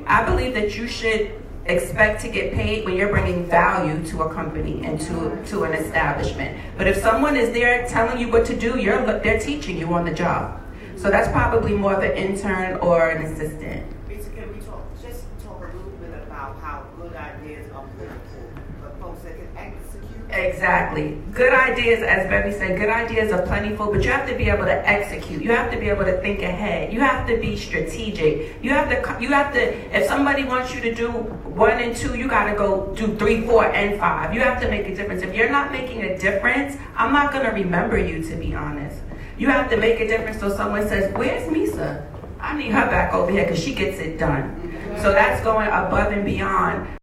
I 0.07 0.25
believe 0.25 0.55
that 0.55 0.77
you 0.77 0.87
should 0.87 1.33
expect 1.67 2.21
to 2.23 2.29
get 2.29 2.53
paid 2.55 2.85
when 2.85 2.97
you're 2.97 3.11
bringing 3.11 3.47
value 3.47 4.05
to 4.07 4.23
a 4.23 4.35
company 4.35 4.85
and 4.85 5.01
to, 5.01 5.43
to 5.47 5.65
an 5.65 5.73
establishment. 5.73 6.59
But 6.77 6.87
if 6.87 6.97
someone 6.97 7.37
is 7.37 7.53
there 7.53 7.87
telling 7.89 8.19
you 8.19 8.31
what 8.31 8.47
to 8.47 8.57
do, 8.59 8.79
you're, 8.79 9.05
they're 9.21 9.39
teaching 9.41 9.77
you 9.77 9.93
on 9.95 10.05
the 10.05 10.13
job. 10.13 10.61
So 10.97 11.11
that's 11.11 11.31
probably 11.33 11.75
more 11.75 11.95
of 11.95 12.03
an 12.03 12.17
intern 12.17 12.79
or 12.79 13.09
an 13.11 13.25
assistant. 13.25 13.87
Can 14.09 14.53
we 14.53 14.61
talk, 14.61 14.83
just 15.03 15.25
talk 15.45 15.63
a 15.63 15.77
little 15.77 15.91
bit 15.93 16.13
about 16.27 16.59
how 16.61 16.87
good 17.01 17.15
ideas 17.15 17.71
are 17.73 17.85
plentiful, 17.97 18.51
but 18.83 19.01
folks 19.01 19.23
that 19.23 19.37
can 19.37 19.49
execute? 19.57 20.20
Exactly. 20.33 21.19
Good 21.33 21.53
ideas, 21.53 22.03
as 22.03 22.29
Bevy 22.29 22.53
said, 22.53 22.79
good 22.79 22.89
ideas 22.89 23.33
are 23.33 23.43
plentiful, 23.43 23.93
but 23.93 24.05
you 24.05 24.11
have 24.11 24.29
to 24.29 24.37
be 24.37 24.49
able 24.49 24.65
to 24.65 24.89
execute. 24.89 25.43
You 25.43 25.51
have 25.51 25.71
to 25.73 25.79
be 25.79 25.89
able 25.89 26.05
to 26.05 26.21
think 26.21 26.43
ahead. 26.43 26.93
You 26.93 27.01
have 27.01 27.27
to 27.27 27.37
be 27.37 27.57
strategic. 27.57 28.63
You 28.63 28.71
have 28.71 28.89
to, 28.89 29.23
you 29.23 29.29
have 29.29 29.53
to, 29.55 29.97
if 29.97 30.07
somebody 30.07 30.45
wants 30.45 30.75
you 30.75 30.81
to 30.83 30.95
do 30.95 31.09
one 31.11 31.79
and 31.79 31.97
two, 31.97 32.17
you 32.17 32.29
got 32.29 32.51
to 32.51 32.57
go 32.57 32.95
do 32.95 33.17
three, 33.17 33.45
four, 33.45 33.67
and 33.67 33.99
five. 33.99 34.33
You 34.33 34.41
have 34.41 34.61
to 34.63 34.69
make 34.69 34.87
a 34.87 34.95
difference. 34.95 35.23
If 35.23 35.35
you're 35.35 35.51
not 35.51 35.73
making 35.73 36.03
a 36.03 36.17
difference, 36.17 36.77
I'm 36.97 37.13
not 37.13 37.33
to 37.33 37.41
remember 37.41 37.99
you, 37.99 38.23
to 38.23 38.37
be 38.37 38.55
honest. 38.55 38.97
You 39.37 39.49
have 39.49 39.71
to 39.71 39.77
make 39.77 40.01
a 40.01 40.07
difference 40.07 40.39
so 40.39 40.55
someone 40.55 40.87
says, 40.87 41.13
Where's 41.15 41.49
Misa? 41.49 42.07
I 42.41 42.57
need 42.57 42.73
her 42.73 42.87
back 42.87 43.13
over 43.15 43.31
here 43.31 43.45
because 43.45 43.63
she 43.63 43.75
gets 43.75 43.99
it 43.99 44.19
done. 44.19 44.57
So 44.99 45.13
that's 45.13 45.43
going 45.43 45.67
above 45.69 46.13
and 46.13 46.25
beyond 46.25 46.89